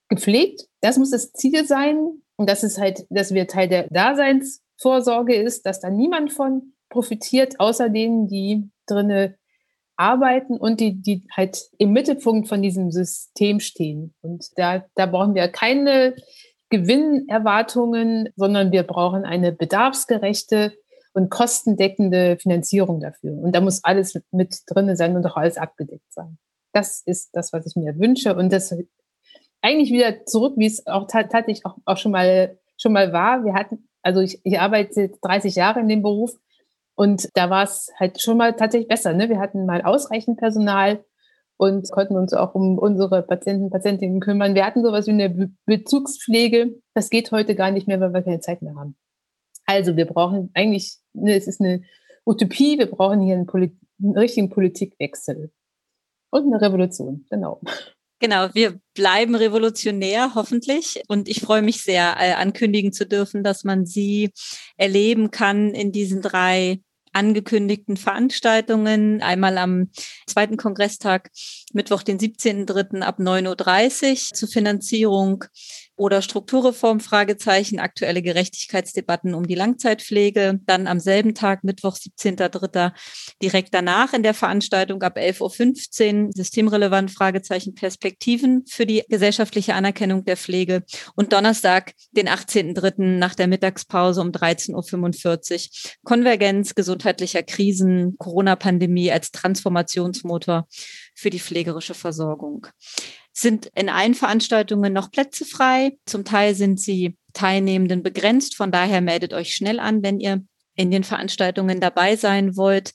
[0.08, 0.68] gepflegt.
[0.82, 1.98] Das muss das Ziel sein.
[2.36, 7.60] Und das ist halt, dass wir Teil der Daseinsvorsorge ist, dass da niemand von profitiert,
[7.60, 9.36] außer denen, die drinne
[9.98, 14.14] arbeiten und die, die halt im Mittelpunkt von diesem System stehen.
[14.22, 16.16] Und da, da brauchen wir keine
[16.70, 20.74] Gewinnerwartungen, sondern wir brauchen eine bedarfsgerechte
[21.14, 23.34] und kostendeckende Finanzierung dafür.
[23.34, 26.38] Und da muss alles mit drinne sein und auch alles abgedeckt sein.
[26.74, 28.36] Das ist das, was ich mir wünsche.
[28.36, 28.76] Und das
[29.62, 33.44] eigentlich wieder zurück, wie es auch tatsächlich auch, auch schon mal, schon mal war.
[33.44, 36.38] Wir hatten, also ich, ich arbeite 30 Jahre in dem Beruf
[36.98, 39.14] und da war es halt schon mal tatsächlich besser.
[39.14, 39.30] Ne?
[39.30, 41.06] Wir hatten mal ausreichend Personal
[41.56, 44.56] und konnten uns auch um unsere Patienten, Patientinnen kümmern.
[44.56, 46.74] Wir hatten sowas wie eine Be Bezugspflege.
[46.96, 48.98] Das geht heute gar nicht mehr, weil wir keine Zeit mehr haben.
[49.66, 51.84] Also wir brauchen eigentlich, ne, es ist eine
[52.26, 55.52] Utopie, wir brauchen hier einen, Polit einen richtigen Politikwechsel
[56.32, 57.62] und eine Revolution, genau.
[58.20, 61.04] Genau, wir bleiben revolutionär, hoffentlich.
[61.08, 64.32] Und ich freue mich sehr, äh, ankündigen zu dürfen, dass man sie
[64.76, 66.80] erleben kann in diesen drei
[67.14, 69.22] angekündigten Veranstaltungen.
[69.22, 69.90] Einmal am
[70.26, 71.32] zweiten Kongresstag,
[71.74, 73.02] Mittwoch, den 17.03.
[73.02, 75.46] ab 9.30 Uhr zur Finanzierung
[75.98, 80.60] oder Strukturreform, Fragezeichen, aktuelle Gerechtigkeitsdebatten um die Langzeitpflege.
[80.66, 82.92] Dann am selben Tag, Mittwoch, 17.03.,
[83.42, 90.24] direkt danach in der Veranstaltung ab 11.15 Uhr, systemrelevant, Fragezeichen, Perspektiven für die gesellschaftliche Anerkennung
[90.24, 90.84] der Pflege.
[91.16, 93.18] Und Donnerstag, den 18.03.
[93.18, 100.68] nach der Mittagspause um 13.45 Uhr, Konvergenz gesundheitlicher Krisen, Corona-Pandemie als Transformationsmotor
[101.16, 102.68] für die pflegerische Versorgung
[103.40, 105.98] sind in allen Veranstaltungen noch Plätze frei.
[106.06, 108.56] Zum Teil sind sie Teilnehmenden begrenzt.
[108.56, 110.44] Von daher meldet euch schnell an, wenn ihr
[110.76, 112.94] in den Veranstaltungen dabei sein wollt.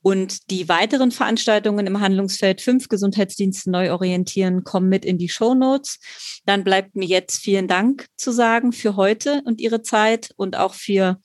[0.00, 5.54] Und die weiteren Veranstaltungen im Handlungsfeld 5 Gesundheitsdienste neu orientieren kommen mit in die Show
[5.54, 5.98] Notes.
[6.44, 10.74] Dann bleibt mir jetzt vielen Dank zu sagen für heute und Ihre Zeit und auch
[10.74, 11.18] für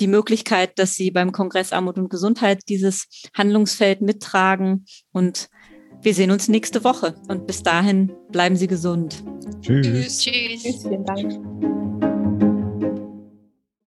[0.00, 5.48] die Möglichkeit, dass Sie beim Kongress Armut und Gesundheit dieses Handlungsfeld mittragen und
[6.02, 9.22] wir sehen uns nächste Woche und bis dahin bleiben Sie gesund.
[9.60, 10.18] Tschüss.
[10.18, 10.62] Tschüss.
[10.62, 10.82] Tschüss.
[10.82, 12.11] Vielen Dank.